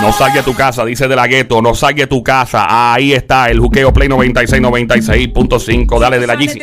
No 0.00 0.12
salga 0.12 0.36
de 0.36 0.42
tu 0.42 0.54
casa, 0.54 0.84
dice 0.84 1.08
de 1.08 1.16
la 1.16 1.26
gueto. 1.26 1.60
No 1.60 1.74
salga 1.74 2.02
de 2.02 2.06
tu 2.06 2.22
casa. 2.22 2.66
Ahí 2.94 3.12
está 3.12 3.50
el 3.50 3.58
juqueo 3.58 3.92
Play 3.92 4.08
96, 4.08 4.62
96.5. 4.62 5.98
Dale 5.98 6.18
de 6.20 6.26
la 6.26 6.34
Yeezy. 6.36 6.60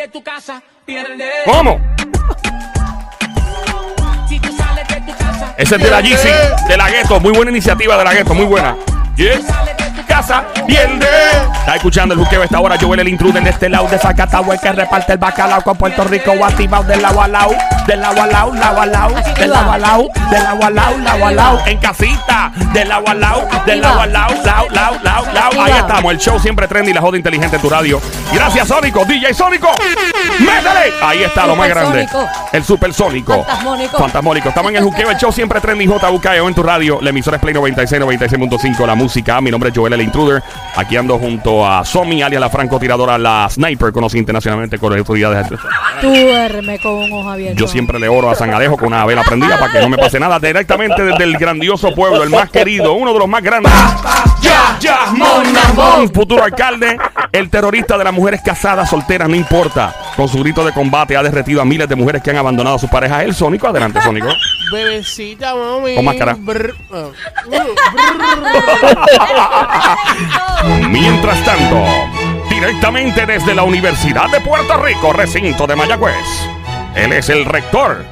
¿Cómo? 1.46 1.80
Ese 5.58 5.76
es 5.76 5.82
de 5.82 5.90
la 5.90 6.02
Yeezy, 6.02 6.30
de 6.68 6.78
la 6.78 6.90
gueto. 6.90 7.20
Muy 7.20 7.34
buena 7.34 7.52
iniciativa 7.52 7.98
de 7.98 8.04
la 8.04 8.14
gueto, 8.14 8.34
muy 8.34 8.46
buena. 8.46 8.76
Yeah. 9.16 9.85
Casa, 10.16 10.46
pierde. 10.66 11.06
Está 11.60 11.76
escuchando 11.76 12.14
el 12.14 12.22
juqueo 12.22 12.42
esta 12.42 12.58
hora. 12.62 12.78
Joel 12.80 13.02
el 13.02 13.10
intruder 13.10 13.44
de 13.44 13.50
este 13.50 13.68
lado 13.68 13.90
de 13.90 14.00
Zacatau, 14.00 14.50
el 14.50 14.60
que 14.62 14.72
reparte 14.72 15.12
el 15.12 15.18
bacalao 15.18 15.62
con 15.62 15.76
Puerto 15.76 16.06
Rico. 16.06 16.32
Activado 16.46 16.86
del 16.86 17.02
lado 17.02 17.22
al 17.22 17.34
lado, 17.34 17.54
del 17.86 18.00
lado 18.00 18.22
al 18.22 18.32
lado, 18.32 18.54
lado 18.54 18.82
al 18.82 18.92
lado, 18.94 19.16
del 19.38 19.50
lado 19.50 19.72
al 19.74 19.82
lado, 19.82 20.08
del 20.32 20.44
lado 20.44 20.64
al 20.64 20.74
lado, 20.74 20.98
lado 21.00 21.26
al 21.26 21.36
lado. 21.36 21.60
En 21.66 21.78
casita, 21.80 22.50
del 22.72 22.88
lado 22.88 23.04
al 23.10 23.20
lado, 23.20 23.46
del 23.66 23.82
lado 23.82 24.00
al 24.00 24.14
lado, 24.14 24.36
lado, 24.46 24.68
lado, 24.70 25.00
lado, 25.04 25.34
lado. 25.34 25.62
Ahí 25.62 25.74
estamos, 25.74 26.14
el 26.14 26.20
show 26.20 26.40
siempre 26.40 26.66
trendy, 26.70 26.94
la 26.94 27.02
joda 27.02 27.18
inteligente 27.18 27.58
en 27.58 27.62
tu 27.62 27.70
radio. 27.70 28.02
Gracias, 28.32 28.70
Sónico, 28.70 29.04
DJ 29.04 29.34
Sónico. 29.34 29.68
¡Métele! 30.40 30.94
Ahí 31.02 31.24
está 31.24 31.46
lo 31.46 31.58
más 31.58 31.68
grande. 31.68 32.08
El 32.54 32.64
supersónico. 32.64 33.44
Fantasmónico. 33.44 33.98
Fantasmónico. 33.98 34.50
Estamos 34.50 34.72
en 34.72 34.78
el 34.78 34.84
juqueo, 34.84 35.12
el 35.12 35.18
show 35.18 35.34
siempre 35.34 35.60
trendy, 35.60 35.88
JUKEO 35.88 36.48
en 36.48 36.56
tu 36.56 36.64
radio. 36.64 37.00
La 37.02 37.10
emisora 37.10 37.36
es 37.36 37.42
Play 37.42 37.54
96, 37.54 38.02
96.5, 38.02 38.88
la 38.88 38.96
música. 38.96 39.42
Mi 39.42 39.52
nombre 39.52 39.72
es 39.72 39.78
Joel 39.78 39.94
el 39.94 40.05
Intruder. 40.06 40.42
Aquí 40.76 40.98
ando 40.98 41.18
junto 41.18 41.66
a 41.66 41.86
Somi, 41.86 42.22
alias 42.22 42.42
la 42.42 42.50
francotiradora, 42.50 43.18
la 43.18 43.48
sniper, 43.50 43.92
conocida 43.92 44.20
internacionalmente 44.20 44.78
con 44.78 44.98
autoridades. 44.98 45.48
Tú 46.02 46.10
duerme 46.10 46.80
con 46.80 46.94
un 46.94 47.14
ojo 47.14 47.30
abierto. 47.30 47.60
Yo 47.60 47.68
siempre 47.68 48.00
le 48.00 48.08
oro 48.08 48.30
a 48.30 48.36
San 48.36 48.54
Alejo 48.54 48.78
con 48.78 48.88
una 48.88 49.06
vela 49.06 49.24
prendida 49.24 49.58
para 49.58 49.72
que 49.72 49.82
no 49.82 49.90
me 49.90 49.98
pase 49.98 50.20
nada. 50.20 50.40
Directamente 50.40 51.04
desde 51.04 51.24
el 51.24 51.38
grandioso 51.38 51.94
pueblo, 51.94 52.24
el 52.24 52.30
más 52.30 52.50
querido, 52.50 52.94
uno 52.94 53.14
de 53.14 53.20
los 53.20 53.28
más 53.28 53.42
grandes. 53.42 53.72
Ya, 54.42 54.78
ya, 54.80 54.98
Mon 55.12 55.44
Ramón, 55.56 56.14
futuro 56.14 56.44
alcalde, 56.44 56.98
el 57.32 57.50
terrorista 57.50 57.98
de 57.98 58.04
las 58.04 58.14
mujeres 58.14 58.42
casadas, 58.44 58.90
solteras, 58.90 59.28
no 59.28 59.36
importa. 59.36 59.96
Con 60.16 60.30
su 60.30 60.40
grito 60.40 60.64
de 60.64 60.72
combate 60.72 61.18
ha 61.18 61.24
derretido 61.24 61.62
a 61.62 61.66
miles 61.66 61.90
de 61.90 61.96
mujeres 61.96 62.22
que 62.22 62.30
han 62.30 62.38
abandonado 62.38 62.78
a 62.78 62.80
sus 62.80 62.90
parejas. 62.90 63.24
El 63.24 63.36
Sónico, 63.36 63.68
adelante, 63.68 64.02
Sónico. 64.02 64.30
Bebecita, 64.72 65.54
mami. 65.56 65.96
Con 65.96 66.06
máscara. 66.06 66.36
Brr, 66.40 66.74
ah. 66.92 67.10
Mientras 70.90 71.44
tanto, 71.44 71.86
directamente 72.50 73.26
desde 73.26 73.54
la 73.54 73.64
Universidad 73.64 74.30
de 74.30 74.40
Puerto 74.40 74.82
Rico, 74.82 75.12
recinto 75.12 75.68
de 75.68 75.76
Mayagüez, 75.76 76.16
él 76.96 77.12
es 77.12 77.30
el 77.30 77.44
rector 77.44 78.06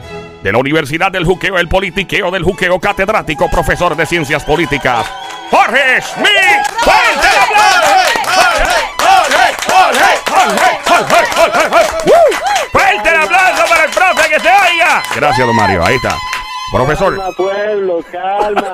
de 0.44 0.52
la 0.52 0.58
Universidad 0.58 1.10
del 1.10 1.26
Juqueo, 1.26 1.58
el 1.58 1.70
politiqueo 1.70 2.30
del 2.30 2.44
Juqueo, 2.44 2.80
catedrático, 2.80 3.50
profesor 3.50 3.96
de 3.96 4.06
ciencias 4.06 4.44
políticas, 4.44 5.06
Jorge 5.50 6.02
Smith. 6.02 6.68
¡Fuerte 6.84 7.28
Gracias, 15.24 15.48
don 15.48 15.56
Mario. 15.56 15.82
Ahí 15.86 15.96
está. 15.96 16.18
Profesor. 16.74 17.16
Calma, 17.16 17.32
pueblo, 17.38 18.00
calma. 18.12 18.74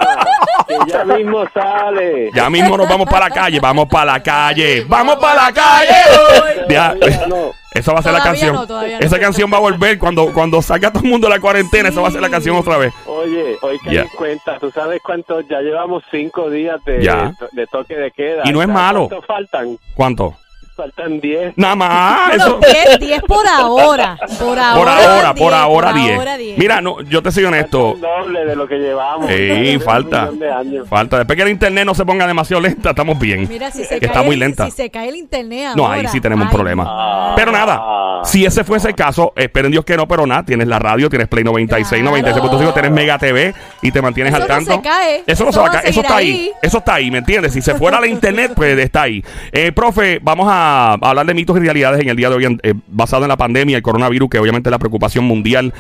que 0.67 0.92
ya 0.92 1.05
mismo 1.17 1.47
sale. 1.53 2.31
Ya 2.33 2.50
mismo 2.50 2.75
nos 2.75 2.89
vamos 2.89 3.08
para 3.08 3.30
la 3.30 3.36
calle, 3.36 3.59
vamos 3.59 3.88
para 3.88 4.14
la 4.14 4.23
calle, 4.23 4.83
vamos 4.88 5.17
para 5.17 5.44
la 5.44 5.53
calle. 5.53 6.66
Ya, 6.67 6.95
no. 7.27 7.52
esa 7.72 7.94
va 7.94 8.00
a 8.00 8.02
ser 8.02 8.14
la 8.14 8.23
canción. 8.23 8.55
no, 8.55 8.66
todavía 8.66 9.00
no. 9.00 9.05
Esa 9.05 9.20
canción 9.20 9.53
va 9.53 9.58
a 9.58 9.59
volver 9.59 10.00
cuando, 10.00 10.33
cuando 10.33 10.59
salga 10.64 10.92
todo 10.92 11.03
el 11.03 11.09
mundo 11.11 11.27
de 11.27 11.36
la 11.36 11.39
cuarentena. 11.39 11.89
Esa 11.89 12.02
va 12.02 12.08
a 12.08 12.11
ser 12.11 12.22
la 12.22 12.31
canción 12.31 12.55
otra 12.55 12.77
vez. 12.77 12.95
Oye, 13.05 13.59
hoy 13.61 13.77
que 13.77 13.92
me 13.92 14.09
cuenta, 14.17 14.58
¿tú 14.58 14.72
sabes 14.72 15.02
cuánto? 15.03 15.42
Ya 15.42 15.61
llevamos 15.61 16.03
cinco 16.09 16.50
días 16.50 16.83
de, 16.83 17.67
toque 17.72 17.95
de 17.95 18.09
queda. 18.09 18.42
Y 18.45 18.52
no 18.52 18.64
es 18.64 18.67
¿Sabes 18.67 18.73
malo. 18.73 19.08
¿Cuántos 19.08 19.27
faltan? 19.27 19.77
¿Cuánto? 19.94 20.36
Faltan 20.80 21.20
diez. 21.20 21.52
Nada 21.58 21.76
más. 21.76 22.28
Bueno, 22.30 22.45
Eso. 22.45 22.60
10, 22.88 23.00
10 23.02 23.22
por 23.23 23.45
ahora. 23.45 24.17
Por 24.40 24.58
ahora. 24.58 24.73
Por 24.80 24.88
ahora, 24.88 25.28
por 25.34 25.36
10, 25.36 25.54
ahora 25.54 25.90
por 25.92 26.00
10. 26.02 26.17
ahora 26.17 26.38
10. 26.38 26.58
Mira, 26.58 26.80
no, 26.80 27.02
yo 27.02 27.22
te 27.22 27.32
soy 27.34 27.44
honesto. 27.44 27.95
El 27.95 28.02
doble 28.02 28.45
de 28.45 28.56
lo 28.56 28.66
que 28.66 28.76
llevamos. 28.78 29.28
Sí, 29.30 29.76
Un 29.76 29.82
falta. 29.82 30.30
de 30.32 30.50
años. 30.50 30.88
Falta. 30.88 31.18
Después 31.18 31.36
que 31.36 31.44
el 31.44 31.50
internet 31.50 31.86
no 31.86 31.94
se 31.94 32.06
ponga 32.06 32.26
demasiado 32.26 32.62
lenta, 32.62 32.92
estamos 32.92 33.20
bien. 33.20 33.45
Mira, 33.50 33.70
si 33.72 33.84
se 33.84 33.95
que 33.95 34.00
cae 34.00 34.08
está 34.08 34.23
muy 34.23 34.36
el- 34.36 34.39
lenta. 34.39 34.66
Si 34.66 34.72
se 34.72 34.89
cae 34.89 35.10
el 35.10 35.18
internet 35.18 35.73
No, 35.76 35.86
ahora, 35.86 35.98
ahí 36.00 36.08
sí 36.08 36.22
tenemos 36.22 36.44
un 36.44 36.50
ay, 36.50 36.56
problema. 36.56 36.86
Ah. 36.88 37.34
Pero 37.36 37.52
nada, 37.52 37.76
si 38.24 38.46
ese 38.46 38.64
fuese 38.64 38.90
el 38.90 38.96
caso, 38.96 39.34
esperen 39.36 39.72
Dios 39.72 39.86
que 39.86 39.96
no, 39.98 40.08
pero 40.08 40.26
nada, 40.26 40.44
tienes 40.44 40.68
la 40.68 40.80
radio, 40.80 41.10
tienes 41.10 41.28
Play 41.28 41.44
96, 41.44 42.02
Claro. 42.02 42.18
96.5, 42.18 42.74
tienes 42.74 42.92
Mega 42.92 43.18
TV 43.18 43.54
y 43.82 43.92
te 43.92 44.02
mantienes 44.02 44.34
Eso 44.34 44.42
al 44.44 44.48
no 44.50 44.56
tanto. 44.56 44.74
se 44.76 44.82
cae. 44.82 45.24
Eso 45.28 45.44
no 45.44 45.50
Eso 45.50 45.52
se 45.52 45.60
va 45.60 45.66
a 45.66 45.70
va 45.70 45.70
a 45.70 45.82
caer, 45.82 45.86
eso 45.90 45.94
seguir 46.02 46.06
está 46.06 46.18
ahí. 46.18 46.32
ahí. 46.32 46.52
Eso 46.62 46.78
está 46.80 46.94
ahí, 46.96 47.12
¿me 47.12 47.18
entiendes? 47.20 47.54
Si 47.54 47.62
se 47.62 47.76
fuera 47.76 48.00
la 48.00 48.08
internet, 48.08 48.54
pues 48.56 48.78
está 48.80 49.04
ahí. 49.04 49.24
Eh, 49.52 49.72
profe, 49.72 50.20
vamos 50.22 50.48
a 50.50 50.94
hablar 50.94 51.26
de 51.26 51.34
mitos 51.34 51.56
y 51.58 51.60
realidades 51.60 52.02
en 52.02 52.10
el 52.10 52.16
día 52.16 52.30
de 52.30 52.36
hoy, 52.36 52.60
eh, 52.64 52.74
basado 52.88 53.24
en 53.24 53.30
la 53.30 53.38
pandemia, 53.38 53.78
el 53.78 53.84
coronavirus, 53.84 54.30
que 54.30 54.40
obviamente 54.40 54.70
es 54.70 54.72
la 54.72 54.80
preocupación 54.80 55.26
mundial. 55.26 55.74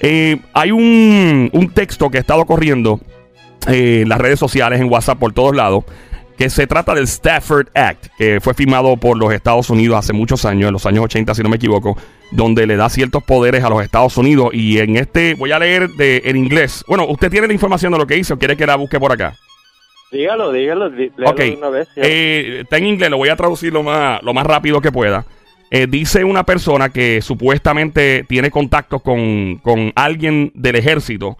Eh, 0.00 0.38
hay 0.52 0.72
un, 0.72 1.50
un 1.52 1.68
texto 1.70 2.10
que 2.10 2.18
ha 2.18 2.20
estado 2.20 2.44
corriendo 2.44 3.00
eh, 3.68 4.00
en 4.02 4.08
las 4.08 4.18
redes 4.20 4.38
sociales, 4.38 4.80
en 4.80 4.90
WhatsApp, 4.92 5.18
por 5.18 5.32
todos 5.32 5.56
lados, 5.56 5.84
que 6.36 6.50
se 6.50 6.66
trata 6.66 6.94
del 6.94 7.04
Stafford 7.04 7.68
Act, 7.74 8.06
que 8.18 8.40
fue 8.40 8.54
firmado 8.54 8.96
por 8.96 9.16
los 9.16 9.32
Estados 9.32 9.70
Unidos 9.70 9.98
hace 9.98 10.12
muchos 10.12 10.44
años, 10.44 10.68
en 10.68 10.72
los 10.72 10.86
años 10.86 11.04
80, 11.04 11.34
si 11.34 11.42
no 11.42 11.48
me 11.48 11.56
equivoco, 11.56 11.96
donde 12.30 12.66
le 12.66 12.76
da 12.76 12.88
ciertos 12.88 13.22
poderes 13.24 13.64
a 13.64 13.70
los 13.70 13.82
Estados 13.82 14.16
Unidos. 14.16 14.50
Y 14.52 14.78
en 14.78 14.96
este, 14.96 15.34
voy 15.34 15.52
a 15.52 15.58
leer 15.58 15.88
de, 15.90 16.22
en 16.24 16.36
inglés. 16.36 16.84
Bueno, 16.86 17.06
¿usted 17.06 17.30
tiene 17.30 17.46
la 17.46 17.52
información 17.52 17.92
de 17.92 17.98
lo 17.98 18.06
que 18.06 18.16
hizo 18.16 18.34
o 18.34 18.38
quiere 18.38 18.56
que 18.56 18.66
la 18.66 18.76
busque 18.76 19.00
por 19.00 19.12
acá? 19.12 19.34
Dígalo, 20.12 20.52
dígalo. 20.52 20.90
de 20.90 21.10
una 21.58 21.68
vez. 21.70 21.88
eh, 21.96 22.60
está 22.62 22.76
en 22.78 22.86
inglés, 22.86 23.10
lo 23.10 23.16
voy 23.18 23.28
a 23.28 23.36
traducir 23.36 23.72
lo 23.72 23.82
más, 23.82 24.22
lo 24.22 24.32
más 24.34 24.46
rápido 24.46 24.80
que 24.80 24.92
pueda. 24.92 25.26
Eh, 25.70 25.86
dice 25.88 26.22
una 26.22 26.44
persona 26.44 26.90
que 26.90 27.20
supuestamente 27.22 28.24
tiene 28.28 28.50
contactos 28.50 29.02
con, 29.02 29.56
con 29.56 29.92
alguien 29.96 30.52
del 30.54 30.76
ejército. 30.76 31.38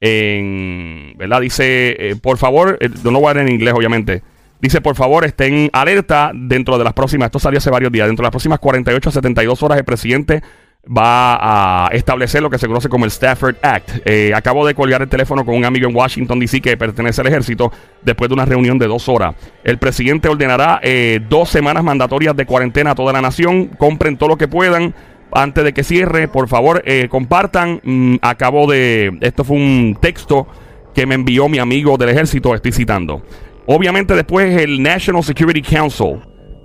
En, 0.00 1.14
¿Verdad? 1.16 1.40
Dice, 1.40 1.96
eh, 2.10 2.16
por 2.16 2.38
favor, 2.38 2.78
eh, 2.80 2.88
no 3.02 3.10
lo 3.10 3.20
voy 3.20 3.30
a 3.30 3.34
leer 3.34 3.48
en 3.48 3.54
inglés, 3.54 3.74
obviamente. 3.74 4.22
Dice, 4.60 4.80
por 4.80 4.96
favor, 4.96 5.24
estén 5.24 5.68
alerta 5.72 6.30
dentro 6.34 6.78
de 6.78 6.84
las 6.84 6.94
próximas, 6.94 7.26
esto 7.26 7.38
salió 7.38 7.58
hace 7.58 7.70
varios 7.70 7.92
días, 7.92 8.06
dentro 8.06 8.22
de 8.22 8.26
las 8.26 8.32
próximas 8.32 8.58
48 8.58 9.08
a 9.08 9.12
72 9.12 9.62
horas 9.62 9.78
el 9.78 9.84
presidente 9.84 10.42
va 10.86 11.86
a 11.86 11.88
establecer 11.88 12.42
lo 12.42 12.50
que 12.50 12.58
se 12.58 12.66
conoce 12.66 12.88
como 12.88 13.04
el 13.04 13.10
Stafford 13.10 13.56
Act. 13.62 14.06
Eh, 14.06 14.32
acabo 14.34 14.66
de 14.66 14.74
colgar 14.74 15.02
el 15.02 15.08
teléfono 15.08 15.44
con 15.44 15.54
un 15.54 15.64
amigo 15.64 15.88
en 15.88 15.96
Washington, 15.96 16.38
D.C. 16.38 16.60
que 16.60 16.76
pertenece 16.76 17.20
al 17.20 17.26
ejército 17.26 17.72
después 18.02 18.28
de 18.28 18.34
una 18.34 18.44
reunión 18.44 18.78
de 18.78 18.86
dos 18.86 19.08
horas. 19.08 19.34
El 19.62 19.78
presidente 19.78 20.28
ordenará 20.28 20.80
eh, 20.82 21.20
dos 21.28 21.48
semanas 21.48 21.82
mandatorias 21.84 22.36
de 22.36 22.46
cuarentena 22.46 22.92
a 22.92 22.94
toda 22.94 23.12
la 23.12 23.22
nación. 23.22 23.68
Compren 23.78 24.16
todo 24.16 24.30
lo 24.30 24.36
que 24.36 24.48
puedan. 24.48 24.94
Antes 25.32 25.64
de 25.64 25.72
que 25.72 25.82
cierre, 25.82 26.28
por 26.28 26.48
favor, 26.48 26.82
eh, 26.86 27.08
compartan. 27.08 27.80
Mm, 27.82 28.16
acabo 28.22 28.70
de... 28.70 29.16
Esto 29.20 29.42
fue 29.42 29.56
un 29.56 29.96
texto 30.00 30.46
que 30.94 31.06
me 31.06 31.16
envió 31.16 31.48
mi 31.48 31.58
amigo 31.58 31.96
del 31.96 32.10
ejército, 32.10 32.54
estoy 32.54 32.72
citando. 32.72 33.22
Obviamente 33.66 34.14
después 34.14 34.60
el 34.60 34.82
National 34.82 35.22
Security 35.22 35.62
Council, 35.62 36.20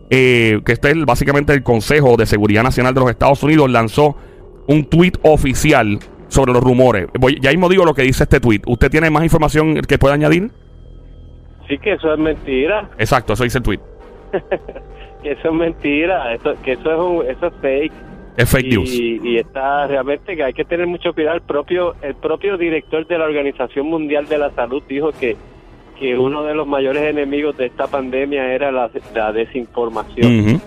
eh, 0.10 0.60
que 0.66 0.74
este 0.74 0.92
es 0.92 1.06
básicamente 1.06 1.54
el 1.54 1.64
Consejo 1.64 2.18
de 2.18 2.26
Seguridad 2.26 2.64
Nacional 2.64 2.94
de 2.94 3.00
los 3.02 3.10
Estados 3.10 3.42
Unidos, 3.44 3.70
lanzó 3.70 4.16
un 4.68 4.86
tweet 4.86 5.14
oficial 5.24 6.00
sobre 6.28 6.54
los 6.54 6.64
rumores. 6.64 7.08
Voy, 7.20 7.40
ya 7.42 7.52
mismo 7.52 7.70
digo 7.70 7.86
lo 7.86 7.94
que 7.94 8.04
dice 8.04 8.24
este 8.24 8.40
tweet. 8.40 8.62
¿Usted 8.68 8.90
tiene 8.90 9.10
más 9.10 9.24
información 9.24 9.76
que 9.82 9.98
pueda 9.98 10.14
añadir? 10.14 10.52
Sí, 11.68 11.78
que 11.78 11.94
eso 11.94 12.14
es 12.14 12.20
mentira. 12.20 12.90
Exacto, 12.98 13.34
eso 13.34 13.44
dice 13.44 13.60
el 13.60 13.64
tweet. 13.64 13.80
Que 15.22 15.32
eso 15.32 15.50
es 15.50 15.54
mentira. 15.54 16.34
Eso, 16.34 16.54
que 16.64 16.74
eso 16.74 16.92
es, 16.92 17.00
un, 17.00 17.30
eso 17.30 17.48
es 17.48 17.54
fake. 17.62 17.94
Es 18.38 18.50
fake 18.50 18.66
y, 18.68 18.70
news. 18.70 18.94
y 18.94 19.38
está 19.38 19.86
realmente 19.88 20.36
que 20.36 20.44
hay 20.44 20.54
que 20.54 20.64
tener 20.64 20.88
mucho 20.88 21.14
cuidado. 21.14 21.36
El 21.36 21.42
propio, 21.42 21.96
el 22.02 22.16
propio 22.16 22.58
director 22.58 23.06
de 23.06 23.18
la 23.18 23.26
Organización 23.26 23.88
Mundial 23.88 24.28
de 24.28 24.38
la 24.38 24.50
Salud 24.52 24.82
dijo 24.88 25.12
que, 25.12 25.36
que 26.00 26.18
uno 26.18 26.44
de 26.44 26.56
los 26.56 26.66
mayores 26.66 27.04
enemigos 27.04 27.58
de 27.58 27.66
esta 27.68 27.88
pandemia 27.88 28.54
era 28.54 28.72
la, 28.72 28.90
la 29.14 29.32
desinformación, 29.34 30.62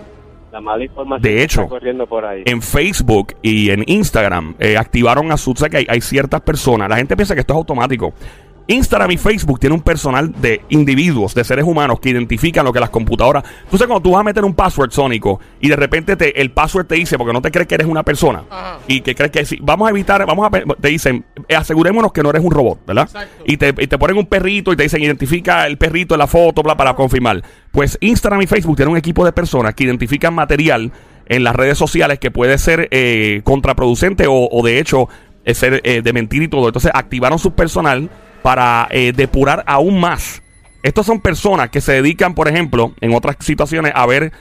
la 0.51 0.61
mala 0.61 0.83
información 0.83 1.21
De 1.23 1.35
que 1.35 1.43
está 1.43 1.67
corriendo 1.67 2.05
por 2.05 2.23
ahí. 2.23 2.43
En 2.45 2.61
Facebook 2.61 3.33
y 3.41 3.71
en 3.71 3.83
Instagram 3.87 4.55
eh, 4.59 4.77
activaron 4.77 5.31
a 5.31 5.37
su... 5.37 5.53
sé 5.55 5.69
que 5.69 5.77
hay, 5.77 5.85
hay 5.89 6.01
ciertas 6.01 6.41
personas. 6.41 6.87
La 6.87 6.97
gente 6.97 7.15
piensa 7.15 7.33
que 7.33 7.41
esto 7.41 7.53
es 7.53 7.57
automático. 7.57 8.13
Instagram 8.67 9.11
y 9.11 9.17
Facebook 9.17 9.59
tienen 9.59 9.77
un 9.77 9.83
personal 9.83 10.33
de 10.41 10.61
individuos, 10.69 11.33
de 11.33 11.43
seres 11.43 11.65
humanos 11.65 11.99
que 11.99 12.09
identifican 12.09 12.63
lo 12.65 12.71
que 12.71 12.79
las 12.79 12.89
computadoras. 12.89 13.43
Tú 13.69 13.77
sabes, 13.77 13.87
cuando 13.87 14.01
tú 14.01 14.11
vas 14.11 14.21
a 14.21 14.23
meter 14.23 14.45
un 14.45 14.53
password 14.53 14.91
sónico 14.91 15.39
y 15.59 15.69
de 15.69 15.75
repente 15.75 16.15
te, 16.15 16.39
el 16.41 16.51
password 16.51 16.85
te 16.87 16.95
dice, 16.95 17.17
porque 17.17 17.33
no 17.33 17.41
te 17.41 17.51
crees 17.51 17.67
que 17.67 17.75
eres 17.75 17.87
una 17.87 18.03
persona 18.03 18.43
Ajá. 18.49 18.79
y 18.87 19.01
que 19.01 19.15
crees 19.15 19.31
que 19.31 19.45
sí, 19.45 19.59
vamos 19.61 19.87
a 19.87 19.91
evitar, 19.91 20.25
vamos 20.25 20.47
a, 20.47 20.75
te 20.75 20.87
dicen, 20.87 21.25
eh, 21.47 21.55
asegurémonos 21.55 22.13
que 22.13 22.23
no 22.23 22.29
eres 22.29 22.43
un 22.43 22.51
robot, 22.51 22.85
¿verdad? 22.85 23.05
Exacto. 23.05 23.43
Y 23.45 23.57
te, 23.57 23.69
y 23.69 23.87
te 23.87 23.97
ponen 23.97 24.17
un 24.17 24.25
perrito 24.27 24.71
y 24.71 24.75
te 24.75 24.83
dicen, 24.83 25.01
identifica 25.01 25.67
el 25.67 25.77
perrito 25.77 26.15
en 26.15 26.19
la 26.19 26.27
foto, 26.27 26.63
bla, 26.63 26.77
para 26.77 26.93
confirmar. 26.95 27.43
Pues 27.71 27.97
Instagram 28.01 28.41
y 28.43 28.47
Facebook 28.47 28.77
tienen 28.77 28.91
un 28.91 28.97
equipo 28.97 29.25
de 29.25 29.33
personas 29.33 29.73
que 29.73 29.83
identifican 29.83 30.33
material 30.33 30.91
en 31.25 31.43
las 31.43 31.55
redes 31.55 31.77
sociales 31.77 32.19
que 32.19 32.31
puede 32.31 32.57
ser 32.57 32.87
eh, 32.91 33.41
contraproducente 33.43 34.27
o, 34.27 34.49
o 34.51 34.63
de 34.63 34.79
hecho 34.79 35.07
eh, 35.45 35.53
ser 35.53 35.81
eh, 35.83 36.01
de 36.01 36.13
mentir 36.13 36.41
y 36.43 36.47
todo. 36.47 36.67
Entonces 36.67 36.91
activaron 36.93 37.37
su 37.37 37.51
personal 37.51 38.09
para 38.43 38.87
eh, 38.91 39.13
depurar 39.15 39.63
aún 39.65 39.99
más. 39.99 40.43
Estos 40.83 41.05
son 41.05 41.21
personas 41.21 41.69
que 41.69 41.81
se 41.81 41.93
dedican, 41.93 42.35
por 42.35 42.47
ejemplo, 42.47 42.93
en 43.01 43.15
otras 43.15 43.37
situaciones 43.39 43.93
a 43.95 44.05
ver 44.05 44.33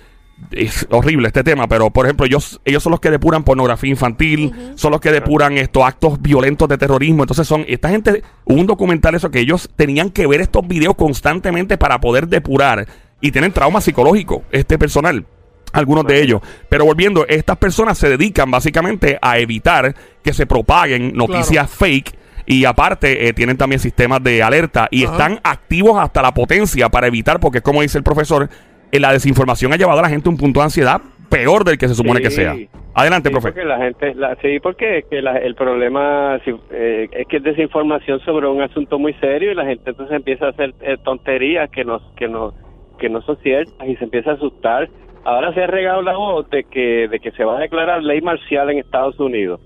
es 0.50 0.86
horrible 0.90 1.28
este 1.28 1.44
tema, 1.44 1.68
pero 1.68 1.90
por 1.90 2.06
ejemplo, 2.06 2.26
ellos, 2.26 2.60
ellos 2.64 2.82
son 2.82 2.90
los 2.90 3.00
que 3.00 3.10
depuran 3.10 3.44
pornografía 3.44 3.90
infantil, 3.90 4.72
son 4.74 4.90
los 4.90 5.00
que 5.00 5.12
depuran 5.12 5.56
estos 5.56 5.84
actos 5.84 6.20
violentos 6.20 6.68
de 6.68 6.78
terrorismo. 6.78 7.22
Entonces, 7.22 7.46
son 7.46 7.64
esta 7.68 7.90
gente, 7.90 8.22
un 8.44 8.66
documental 8.66 9.14
eso 9.14 9.30
que 9.30 9.40
ellos 9.40 9.70
tenían 9.76 10.10
que 10.10 10.26
ver 10.26 10.40
estos 10.40 10.66
videos 10.66 10.96
constantemente 10.96 11.78
para 11.78 12.00
poder 12.00 12.28
depurar 12.28 12.86
y 13.20 13.30
tienen 13.30 13.52
trauma 13.52 13.80
psicológico, 13.80 14.42
este 14.50 14.78
personal. 14.78 15.26
Algunos 15.72 16.04
de 16.06 16.20
ellos. 16.20 16.42
Pero 16.68 16.84
volviendo, 16.84 17.26
estas 17.26 17.56
personas 17.56 17.96
se 17.96 18.10
dedican 18.10 18.50
básicamente 18.50 19.18
a 19.22 19.38
evitar 19.38 19.94
que 20.22 20.34
se 20.34 20.44
propaguen 20.44 21.14
noticias 21.14 21.70
fake. 21.70 22.14
Y 22.46 22.64
aparte, 22.64 23.28
eh, 23.28 23.32
tienen 23.32 23.56
también 23.56 23.78
sistemas 23.78 24.22
de 24.22 24.42
alerta 24.42 24.88
y 24.90 25.04
Ajá. 25.04 25.12
están 25.12 25.40
activos 25.44 25.98
hasta 25.98 26.22
la 26.22 26.32
potencia 26.32 26.88
para 26.88 27.06
evitar, 27.06 27.40
porque 27.40 27.60
como 27.60 27.82
dice 27.82 27.98
el 27.98 28.04
profesor, 28.04 28.48
eh, 28.90 29.00
la 29.00 29.12
desinformación 29.12 29.72
ha 29.72 29.76
llevado 29.76 29.98
a 29.98 30.02
la 30.02 30.08
gente 30.08 30.28
a 30.28 30.32
un 30.32 30.36
punto 30.38 30.60
de 30.60 30.64
ansiedad 30.64 31.00
peor 31.30 31.64
del 31.64 31.78
que 31.78 31.88
se 31.88 31.94
supone 31.94 32.20
que 32.20 32.30
sea. 32.30 32.54
Adelante, 32.94 33.30
Sí, 33.30 33.32
profe. 33.32 33.52
porque 33.52 33.64
la 33.64 33.78
gente, 33.78 34.14
la- 34.14 34.36
sí, 34.42 34.60
porque 34.62 34.98
es 34.98 35.04
que 35.06 35.22
la- 35.22 35.38
el 35.38 35.54
problema 35.54 36.38
si- 36.44 36.54
eh, 36.72 37.08
es 37.10 37.26
que 37.26 37.38
es 37.38 37.42
desinformación 37.42 38.20
sobre 38.20 38.46
un 38.48 38.60
asunto 38.60 38.98
muy 38.98 39.14
serio 39.14 39.50
y 39.50 39.54
la 39.54 39.64
gente 39.64 39.88
entonces 39.90 40.14
empieza 40.14 40.44
a 40.46 40.50
hacer 40.50 40.74
eh, 40.82 40.98
tonterías 41.02 41.70
que 41.70 41.84
no, 41.86 42.00
que 42.16 42.28
no, 42.28 42.52
que 42.98 43.08
no 43.08 43.22
son 43.22 43.38
ciertas 43.42 43.88
y 43.88 43.96
se 43.96 44.04
empieza 44.04 44.32
a 44.32 44.34
asustar. 44.34 44.90
Ahora 45.24 45.54
se 45.54 45.62
ha 45.62 45.66
regado 45.68 46.02
la 46.02 46.16
voz 46.16 46.50
de 46.50 46.64
que, 46.64 47.08
de 47.08 47.18
que 47.18 47.30
se 47.30 47.44
va 47.44 47.56
a 47.56 47.60
declarar 47.60 48.02
ley 48.02 48.20
marcial 48.20 48.68
en 48.68 48.78
Estados 48.80 49.18
Unidos. 49.18 49.58